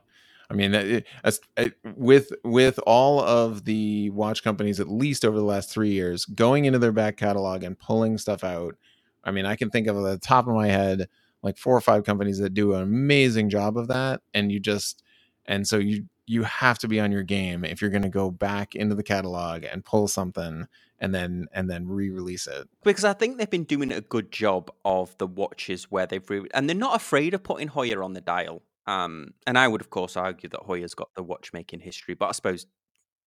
I 0.50 0.54
mean, 0.54 0.74
it, 0.74 1.06
it, 1.24 1.38
eh, 1.56 1.68
with 1.96 2.32
with 2.42 2.80
all 2.84 3.20
of 3.20 3.64
the 3.64 4.10
watch 4.10 4.42
companies, 4.42 4.80
at 4.80 4.90
least 4.90 5.24
over 5.24 5.36
the 5.36 5.44
last 5.44 5.70
three 5.70 5.92
years, 5.92 6.24
going 6.24 6.64
into 6.64 6.80
their 6.80 6.92
back 6.92 7.16
catalog 7.16 7.62
and 7.62 7.78
pulling 7.78 8.18
stuff 8.18 8.42
out. 8.42 8.76
I 9.22 9.30
mean, 9.30 9.46
I 9.46 9.54
can 9.54 9.70
think 9.70 9.86
of 9.86 9.96
at 9.96 10.02
the 10.02 10.18
top 10.18 10.48
of 10.48 10.54
my 10.54 10.66
head 10.66 11.08
like 11.42 11.56
four 11.56 11.76
or 11.76 11.80
five 11.80 12.04
companies 12.04 12.38
that 12.38 12.52
do 12.52 12.74
an 12.74 12.82
amazing 12.82 13.48
job 13.48 13.78
of 13.78 13.88
that, 13.88 14.22
and 14.34 14.50
you 14.50 14.58
just 14.58 15.04
and 15.46 15.66
so 15.66 15.78
you 15.78 16.06
you 16.26 16.44
have 16.44 16.78
to 16.78 16.86
be 16.86 17.00
on 17.00 17.10
your 17.10 17.24
game 17.24 17.64
if 17.64 17.80
you're 17.80 17.90
going 17.90 18.02
to 18.02 18.08
go 18.08 18.30
back 18.30 18.74
into 18.74 18.94
the 18.94 19.02
catalog 19.02 19.64
and 19.64 19.84
pull 19.84 20.06
something 20.06 20.66
and 21.00 21.14
then 21.14 21.46
and 21.52 21.68
then 21.68 21.88
re-release 21.88 22.46
it 22.46 22.68
because 22.84 23.04
i 23.04 23.12
think 23.12 23.36
they've 23.36 23.50
been 23.50 23.64
doing 23.64 23.90
a 23.90 24.00
good 24.00 24.30
job 24.30 24.70
of 24.84 25.16
the 25.18 25.26
watches 25.26 25.90
where 25.90 26.06
they've 26.06 26.30
re- 26.30 26.46
and 26.54 26.68
they're 26.68 26.76
not 26.76 26.94
afraid 26.94 27.34
of 27.34 27.42
putting 27.42 27.68
heuer 27.68 28.04
on 28.04 28.12
the 28.12 28.20
dial 28.20 28.62
um, 28.90 29.34
and 29.46 29.56
I 29.56 29.68
would, 29.68 29.80
of 29.80 29.90
course, 29.90 30.16
argue 30.16 30.48
that 30.48 30.62
Heuer's 30.66 30.94
got 30.94 31.10
the 31.14 31.22
watchmaking 31.22 31.80
history, 31.80 32.14
but 32.14 32.26
I 32.26 32.32
suppose 32.32 32.66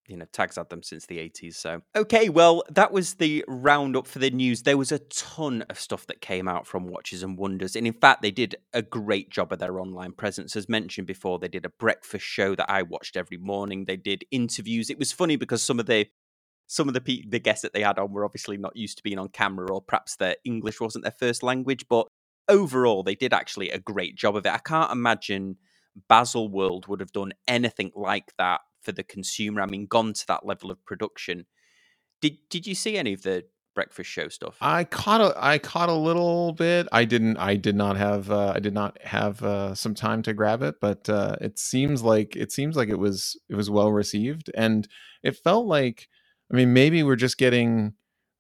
you 0.10 0.18
know 0.18 0.26
tags 0.34 0.58
had 0.58 0.70
them 0.70 0.84
since 0.84 1.06
the 1.06 1.18
80s 1.18 1.56
so. 1.56 1.82
Okay 1.96 2.28
well 2.28 2.62
that 2.70 2.92
was 2.92 3.14
the 3.14 3.46
roundup 3.48 4.06
for 4.06 4.20
the 4.20 4.30
news. 4.32 4.64
There 4.64 4.78
was 4.78 4.92
a 4.92 5.00
ton 5.00 5.62
of 5.70 5.80
stuff 5.80 6.08
that 6.08 6.20
came 6.20 6.50
out 6.50 6.68
from 6.68 6.90
watches 6.90 7.24
and 7.24 7.38
wonders 7.38 7.78
and 7.78 7.88
in 7.88 7.94
fact 7.94 8.22
they 8.22 8.30
did 8.30 8.58
a 8.74 8.82
great 8.82 9.30
job 9.30 9.54
of 9.54 9.60
their 9.60 9.80
online 9.80 10.12
presence. 10.12 10.58
As 10.58 10.68
mentioned 10.68 11.08
before 11.08 11.40
they 11.40 11.48
did 11.48 11.66
a 11.66 11.70
breakfast 11.70 12.26
show 12.26 12.54
that 12.56 12.70
i 12.70 12.82
watched 12.82 13.16
every 13.16 13.38
morning. 13.38 13.86
They 13.86 13.96
did 13.96 14.26
interviews. 14.30 14.90
It 14.90 15.00
was 15.00 15.14
funny 15.14 15.38
because 15.38 15.64
some 15.64 15.80
of 15.80 15.86
the 15.86 16.08
some 16.68 16.90
of 16.90 16.94
the 16.94 17.02
pe- 17.02 17.24
the 17.26 17.40
guests 17.40 17.62
that 17.62 17.72
they 17.72 17.84
had 17.84 17.98
on 17.98 18.12
were 18.12 18.26
obviously 18.26 18.58
not 18.58 18.76
used 18.76 18.98
to 18.98 19.04
being 19.04 19.20
on 19.20 19.30
camera 19.30 19.72
or 19.72 19.82
perhaps 19.82 20.18
their 20.18 20.36
english 20.44 20.82
wasn't 20.82 21.04
their 21.04 21.16
first 21.18 21.44
language 21.44 21.86
but 21.90 22.08
overall, 22.48 23.04
they 23.04 23.16
did 23.16 23.34
actually 23.34 23.70
a 23.70 23.80
great 23.80 24.16
job 24.16 24.36
of 24.36 24.46
it. 24.46 24.54
I 24.54 24.60
can't 24.60 24.92
imagine 24.92 25.58
Baselworld 26.10 26.88
would 26.88 27.00
have 27.00 27.12
done 27.12 27.34
anything 27.48 27.92
like 27.96 28.34
that 28.38 28.62
for 28.82 28.92
the 28.92 29.04
consumer. 29.04 29.62
I 29.62 29.66
mean, 29.66 29.86
gone 29.86 30.14
to 30.14 30.28
that 30.28 30.46
level 30.46 30.72
of 30.72 30.84
production. 30.86 31.46
Did 32.22 32.38
Did 32.50 32.68
you 32.68 32.76
see 32.76 32.98
any 32.98 33.14
of 33.14 33.24
the 33.24 33.46
breakfast 33.76 34.10
show 34.10 34.28
stuff? 34.28 34.58
I 34.62 34.84
caught 34.84 35.22
a 35.22 35.34
I 35.38 35.58
caught 35.58 35.90
a 35.90 35.94
little 35.94 36.54
bit. 36.54 36.88
I 36.92 37.06
didn't. 37.06 37.38
I 37.38 37.56
did 37.56 37.76
not 37.76 37.98
have. 37.98 38.30
Uh, 38.32 38.54
I 38.56 38.60
did 38.60 38.74
not 38.74 39.02
have 39.04 39.44
uh, 39.44 39.76
some 39.76 39.96
time 39.96 40.22
to 40.24 40.34
grab 40.34 40.62
it, 40.62 40.76
but 40.80 41.10
uh, 41.10 41.36
it 41.42 41.60
seems 41.60 42.04
like 42.04 42.36
it 42.36 42.52
seems 42.52 42.76
like 42.76 42.90
it 42.90 43.00
was 43.00 43.40
it 43.50 43.56
was 43.56 43.70
well 43.70 43.92
received, 43.92 44.50
and 44.56 44.88
it 45.24 45.38
felt 45.38 45.66
like. 45.66 46.08
I 46.52 46.56
mean, 46.56 46.74
maybe 46.74 47.02
we're 47.02 47.16
just 47.16 47.40
getting 47.40 47.94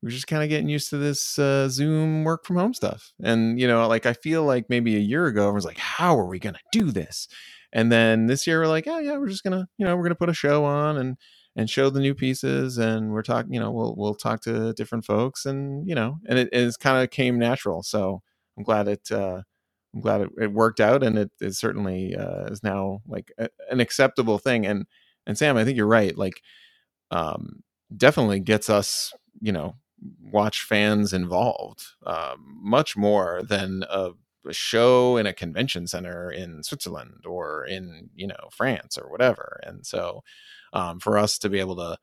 we're 0.04 0.10
just 0.10 0.28
kind 0.28 0.44
of 0.44 0.50
getting 0.50 0.68
used 0.68 0.90
to 0.90 0.98
this 0.98 1.40
uh, 1.40 1.70
Zoom 1.70 2.26
work 2.26 2.46
from 2.46 2.58
home 2.58 2.74
stuff. 2.74 3.14
And, 3.24 3.58
you 3.58 3.66
know, 3.66 3.88
like 3.88 4.06
I 4.06 4.12
feel 4.12 4.44
like 4.44 4.66
maybe 4.70 4.98
a 4.98 5.00
year 5.00 5.28
ago, 5.28 5.48
I 5.48 5.52
was 5.52 5.64
like, 5.64 5.78
how 5.78 6.20
are 6.20 6.28
we 6.28 6.40
going 6.40 6.56
to 6.56 6.78
do 6.78 6.92
this? 6.92 7.30
And 7.72 7.90
then 7.90 8.28
this 8.28 8.46
year, 8.46 8.60
we're 8.60 8.68
like, 8.68 8.86
oh, 8.86 9.00
yeah, 9.00 9.18
we're 9.18 9.30
just 9.30 9.44
going 9.44 9.58
to, 9.58 9.66
you 9.78 9.86
know, 9.86 9.96
we're 9.96 10.04
going 10.04 10.12
to 10.12 10.16
put 10.16 10.28
a 10.28 10.34
show 10.34 10.66
on 10.66 10.98
and, 10.98 11.16
and 11.56 11.70
show 11.70 11.90
the 11.90 12.02
new 12.02 12.14
pieces. 12.14 12.78
And 12.78 13.12
we're 13.12 13.22
talking, 13.22 13.54
you 13.54 13.62
know, 13.62 13.72
we'll, 13.72 13.96
we'll 13.98 14.14
talk 14.14 14.42
to 14.42 14.74
different 14.74 15.06
folks 15.06 15.46
and, 15.46 15.88
you 15.88 15.96
know, 15.96 16.18
and 16.28 16.38
it, 16.38 16.50
it's 16.52 16.76
kind 16.76 17.02
of 17.02 17.10
came 17.10 17.40
natural. 17.40 17.82
So 17.82 18.22
I'm 18.58 18.66
glad 18.66 18.90
it, 18.90 19.10
uh, 19.10 19.42
I'm 19.96 20.02
glad 20.02 20.20
it, 20.20 20.30
it 20.38 20.52
worked 20.52 20.82
out 20.82 21.02
and 21.02 21.18
it, 21.18 21.32
it 21.40 21.56
certainly 21.56 22.14
uh, 22.14 22.48
is 22.48 22.62
now 22.62 23.00
like 23.08 23.32
a, 23.38 23.48
an 23.70 23.80
acceptable 23.80 24.38
thing. 24.38 24.66
And, 24.66 24.86
and 25.26 25.38
Sam, 25.38 25.56
I 25.56 25.64
think 25.64 25.78
you're 25.78 25.88
right. 25.88 26.18
Like, 26.18 26.42
um, 27.10 27.64
definitely 27.96 28.42
gets 28.42 28.70
us, 28.70 29.14
you 29.40 29.54
know, 29.54 29.76
watch 30.22 30.64
fans 30.64 31.14
involved 31.14 31.84
um, 32.06 32.60
much 32.62 32.98
more 32.98 33.42
than 33.48 33.84
a, 33.90 34.12
a, 34.48 34.54
show 34.54 35.18
in 35.18 35.26
a 35.26 35.34
convention 35.34 35.88
center 35.88 36.32
in 36.32 36.64
Switzerland 36.64 37.26
or 37.26 37.66
in 37.66 38.10
you 38.16 38.28
know 38.28 38.50
France 38.52 38.98
or 38.98 39.10
whatever. 39.10 39.60
And 39.64 39.86
so 39.86 40.24
um, 40.74 41.00
for 41.00 41.18
us 41.18 41.38
to 41.40 41.50
be 41.50 41.60
able 41.60 41.76
to 41.78 41.98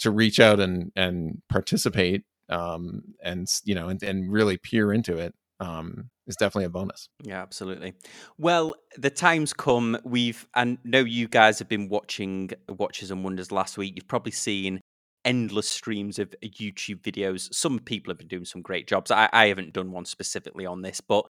to 0.00 0.10
reach 0.10 0.40
out 0.40 0.60
and 0.60 0.92
and 0.96 1.42
participate 1.48 2.24
um, 2.48 3.02
and 3.22 3.46
you 3.64 3.74
know 3.74 3.88
and, 3.88 4.02
and 4.02 4.32
really 4.32 4.56
peer 4.56 4.92
into 4.92 5.18
it 5.18 5.34
um, 5.60 6.10
is 6.26 6.36
definitely 6.36 6.66
a 6.66 6.70
bonus. 6.70 7.08
Yeah, 7.22 7.40
absolutely. 7.40 7.94
Well, 8.36 8.74
the 8.96 9.10
time's 9.10 9.52
come. 9.52 9.98
We've 10.04 10.46
and 10.54 10.78
know 10.84 11.00
you 11.00 11.28
guys 11.28 11.58
have 11.58 11.68
been 11.68 11.88
watching 11.88 12.50
Watches 12.68 13.10
and 13.10 13.24
Wonders 13.24 13.52
last 13.52 13.78
week. 13.78 13.94
You've 13.96 14.08
probably 14.08 14.32
seen 14.32 14.80
endless 15.26 15.68
streams 15.68 16.18
of 16.18 16.34
YouTube 16.42 17.02
videos. 17.02 17.52
Some 17.52 17.80
people 17.80 18.10
have 18.10 18.18
been 18.18 18.28
doing 18.28 18.46
some 18.46 18.62
great 18.62 18.86
jobs. 18.86 19.10
I, 19.10 19.28
I 19.32 19.48
haven't 19.48 19.74
done 19.74 19.92
one 19.92 20.06
specifically 20.06 20.64
on 20.64 20.80
this, 20.80 21.02
but 21.02 21.26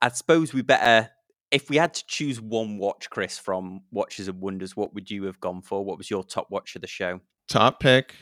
I 0.00 0.10
suppose 0.10 0.52
we 0.52 0.62
better. 0.62 1.10
If 1.50 1.68
we 1.68 1.76
had 1.76 1.94
to 1.94 2.06
choose 2.06 2.40
one 2.40 2.78
watch, 2.78 3.10
Chris, 3.10 3.36
from 3.36 3.80
Watches 3.90 4.28
and 4.28 4.40
Wonders, 4.40 4.76
what 4.76 4.94
would 4.94 5.10
you 5.10 5.24
have 5.24 5.40
gone 5.40 5.62
for? 5.62 5.84
What 5.84 5.98
was 5.98 6.08
your 6.08 6.22
top 6.22 6.46
watch 6.50 6.76
of 6.76 6.82
the 6.82 6.86
show? 6.86 7.20
Top 7.48 7.80
pick, 7.80 8.14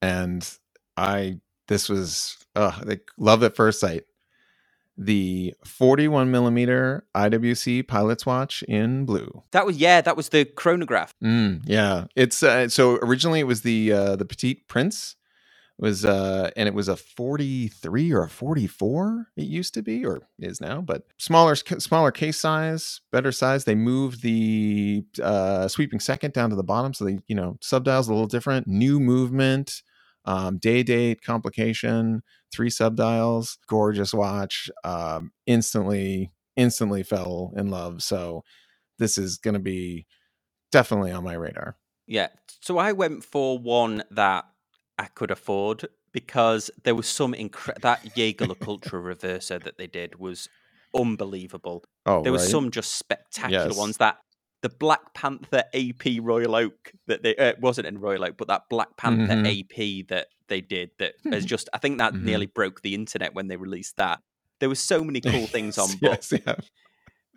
and 0.00 0.48
I 0.96 1.40
this 1.68 1.88
was 1.88 2.38
uh, 2.56 2.80
like 2.84 3.10
love 3.18 3.42
at 3.42 3.56
first 3.56 3.80
sight. 3.80 4.04
The 5.02 5.54
41 5.64 6.30
millimeter 6.30 7.06
IWC 7.16 7.88
Pilot's 7.88 8.26
Watch 8.26 8.62
in 8.64 9.06
blue. 9.06 9.42
That 9.52 9.64
was 9.64 9.78
yeah, 9.78 10.02
that 10.02 10.14
was 10.14 10.28
the 10.28 10.44
chronograph. 10.44 11.14
Mm, 11.24 11.62
yeah, 11.64 12.04
it's 12.14 12.42
uh, 12.42 12.68
so 12.68 12.96
originally 12.96 13.40
it 13.40 13.46
was 13.46 13.62
the 13.62 13.92
uh, 13.92 14.16
the 14.16 14.26
Petite 14.26 14.68
Prince. 14.68 15.16
Was 15.78 16.04
uh 16.04 16.50
and 16.56 16.68
it 16.68 16.74
was 16.74 16.88
a 16.88 16.96
43 16.96 18.12
or 18.12 18.24
a 18.24 18.28
44 18.28 19.28
it 19.34 19.44
used 19.46 19.72
to 19.72 19.80
be 19.80 20.04
or 20.04 20.20
is 20.38 20.60
now 20.60 20.82
but 20.82 21.06
smaller 21.16 21.54
smaller 21.54 22.10
case 22.10 22.38
size 22.38 23.00
better 23.10 23.32
size. 23.32 23.64
They 23.64 23.74
moved 23.74 24.20
the 24.20 25.06
uh 25.22 25.68
sweeping 25.68 25.98
second 25.98 26.34
down 26.34 26.50
to 26.50 26.56
the 26.56 26.62
bottom 26.62 26.92
so 26.92 27.06
they 27.06 27.20
you 27.28 27.34
know 27.34 27.56
subdials 27.62 28.08
a 28.08 28.12
little 28.12 28.26
different. 28.26 28.66
New 28.66 29.00
movement 29.00 29.82
um, 30.24 30.58
day 30.58 30.82
date 30.82 31.22
complication 31.22 32.22
three 32.52 32.70
subdials 32.70 33.56
gorgeous 33.68 34.12
watch 34.12 34.70
um, 34.84 35.32
instantly 35.46 36.30
instantly 36.56 37.02
fell 37.02 37.52
in 37.56 37.68
love 37.70 38.02
so 38.02 38.42
this 38.98 39.16
is 39.16 39.38
going 39.38 39.54
to 39.54 39.60
be 39.60 40.06
definitely 40.72 41.10
on 41.10 41.24
my 41.24 41.34
radar 41.34 41.76
yeah 42.06 42.28
so 42.60 42.78
i 42.78 42.92
went 42.92 43.24
for 43.24 43.58
one 43.58 44.02
that 44.10 44.44
i 44.98 45.06
could 45.06 45.30
afford 45.30 45.86
because 46.12 46.70
there 46.84 46.94
was 46.94 47.06
some 47.06 47.34
incre- 47.34 47.80
that 47.80 48.16
Jaeger 48.16 48.46
LeCoultre 48.46 49.00
Reverso 49.16 49.62
that 49.62 49.78
they 49.78 49.86
did 49.86 50.18
was 50.18 50.48
unbelievable. 50.94 51.84
Oh, 52.06 52.22
there 52.22 52.32
was 52.32 52.42
right? 52.42 52.50
some 52.50 52.70
just 52.70 52.96
spectacular 52.96 53.68
Yes. 53.68 53.76
ones 53.76 53.96
that 53.98 54.18
the 54.62 54.68
Black 54.68 55.14
Panther 55.14 55.64
AP 55.74 56.18
Royal 56.20 56.54
Oak 56.54 56.92
that 57.06 57.22
they 57.22 57.34
uh, 57.36 57.46
it 57.46 57.60
wasn't 57.60 57.86
in 57.86 57.98
Royal 57.98 58.24
Oak, 58.24 58.36
but 58.36 58.48
that 58.48 58.62
Black 58.68 58.96
Panther 58.96 59.34
Mhm. 59.34 59.46
AP 59.60 60.06
that 60.08 60.28
they 60.48 60.60
did 60.60 60.90
that 60.98 61.14
has 61.32 61.44
just 61.44 61.68
I 61.72 61.78
think 61.78 61.98
that 61.98 62.12
Mhm. 62.14 62.22
nearly 62.22 62.46
broke 62.46 62.82
the 62.82 62.94
internet 62.94 63.34
when 63.34 63.48
they 63.48 63.56
released 63.56 63.96
that. 63.96 64.20
There 64.58 64.68
were 64.68 64.74
so 64.74 65.02
many 65.02 65.20
cool 65.20 65.46
things 65.56 65.78
on, 65.78 65.88
but 66.00 66.28
yes, 66.30 66.32
yeah. 66.46 66.56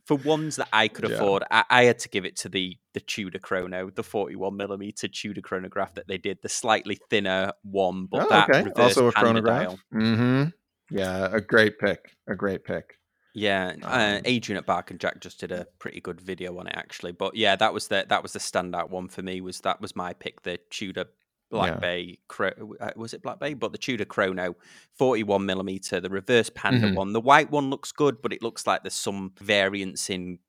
for 0.06 0.18
ones 0.18 0.58
that 0.58 0.68
I 0.74 0.90
could 0.90 1.08
Yeah. 1.10 1.16
afford, 1.16 1.44
I, 1.50 1.64
I 1.70 1.84
had 1.86 2.00
to 2.00 2.10
give 2.10 2.26
it 2.26 2.36
to 2.38 2.50
the 2.50 2.78
the 2.94 3.00
Tudor 3.00 3.40
Chrono, 3.40 3.90
the 3.90 4.04
41 4.04 4.56
millimeter 4.58 5.08
Tudor 5.08 5.42
chronograph 5.42 5.94
that 5.96 6.08
they 6.08 6.18
did, 6.18 6.40
the 6.42 6.50
slightly 6.50 7.00
thinner 7.10 7.54
one, 7.64 8.06
but 8.08 8.24
Oh, 8.26 8.30
that 8.30 8.50
okay. 8.50 8.70
Also 8.76 9.08
a 9.08 9.12
chronograph. 9.14 9.80
Mm-hmm. 9.94 10.50
Yeah, 10.96 11.30
a 11.32 11.40
great 11.42 11.80
pick. 11.80 12.16
A 12.28 12.36
great 12.36 12.64
pick. 12.66 13.00
Yeah, 13.34 13.74
uh, 13.82 14.18
Um, 14.18 14.22
Adrian 14.26 14.58
at 14.60 14.66
Bark 14.66 14.92
and 14.92 15.00
Jack 15.00 15.20
just 15.20 15.40
did 15.40 15.52
a 15.52 15.66
pretty 15.80 16.00
good 16.02 16.22
video 16.22 16.58
on 16.60 16.68
it 16.68 16.74
actually. 16.76 17.14
But 17.14 17.36
yeah, 17.36 17.56
that 17.56 17.74
was 17.74 17.88
the 17.88 18.06
that 18.10 18.22
was 18.22 18.34
the 18.34 18.40
standout 18.40 18.90
one 18.90 19.08
for 19.08 19.22
me. 19.24 19.42
Was 19.42 19.62
that 19.62 19.82
was 19.82 19.96
my 19.96 20.14
pick, 20.14 20.44
the 20.44 20.60
Tudor 20.70 21.06
Black 21.50 21.74
Yeah. 21.74 21.80
Bay 21.80 22.20
Chro- 22.30 22.72
uh, 22.80 22.92
was 22.96 23.14
it 23.14 23.22
Black 23.24 23.40
Bay? 23.40 23.54
But 23.56 23.72
the 23.72 23.78
Tudor 23.80 24.06
Chrono, 24.06 24.56
forty-one 24.94 25.46
millimeter, 25.46 26.00
the 26.00 26.10
reverse 26.10 26.50
Panda 26.54 26.88
Mhm. 26.90 26.96
one. 26.96 27.14
The 27.14 27.22
white 27.22 27.50
one 27.52 27.70
looks 27.72 27.92
good, 27.92 28.22
but 28.22 28.34
it 28.34 28.42
looks 28.44 28.68
like 28.68 28.84
there's 28.84 28.94
some 28.94 29.34
variance 29.40 30.10
in 30.12 30.40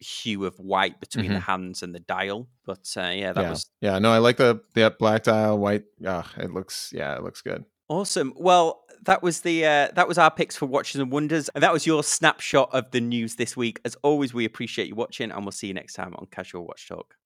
hue 0.00 0.44
of 0.46 0.58
white 0.58 0.98
between 1.00 1.32
the 1.32 1.38
hands 1.40 1.82
and 1.82 1.94
the 1.94 2.00
dial. 2.00 2.48
But 2.64 2.92
uh, 2.96 3.12
yeah, 3.14 3.32
that 3.32 3.36
Mm-hmm. 3.36 3.40
yeah. 3.42 3.50
was 3.50 3.70
Yeah, 3.80 3.98
no, 3.98 4.10
I 4.10 4.18
like 4.18 4.36
the 4.38 4.60
the 4.74 4.94
black 4.98 5.24
dial, 5.24 5.58
white. 5.58 5.84
Ah, 6.06 6.30
it 6.38 6.50
looks 6.50 6.92
yeah, 6.94 7.14
it 7.16 7.22
looks 7.22 7.42
good. 7.42 7.64
Awesome. 7.88 8.32
Well, 8.36 8.81
that 9.04 9.22
was 9.22 9.40
the 9.40 9.64
uh, 9.64 9.88
that 9.94 10.08
was 10.08 10.18
our 10.18 10.30
picks 10.30 10.56
for 10.56 10.66
Watches 10.66 11.00
and 11.00 11.10
Wonders, 11.10 11.48
and 11.50 11.62
that 11.62 11.72
was 11.72 11.86
your 11.86 12.02
snapshot 12.02 12.70
of 12.72 12.90
the 12.90 13.00
news 13.00 13.36
this 13.36 13.56
week. 13.56 13.80
As 13.84 13.96
always, 14.02 14.32
we 14.32 14.44
appreciate 14.44 14.88
you 14.88 14.94
watching, 14.94 15.30
and 15.30 15.44
we'll 15.44 15.52
see 15.52 15.68
you 15.68 15.74
next 15.74 15.94
time 15.94 16.14
on 16.16 16.26
Casual 16.30 16.64
Watch 16.66 16.88
Talk. 16.88 17.16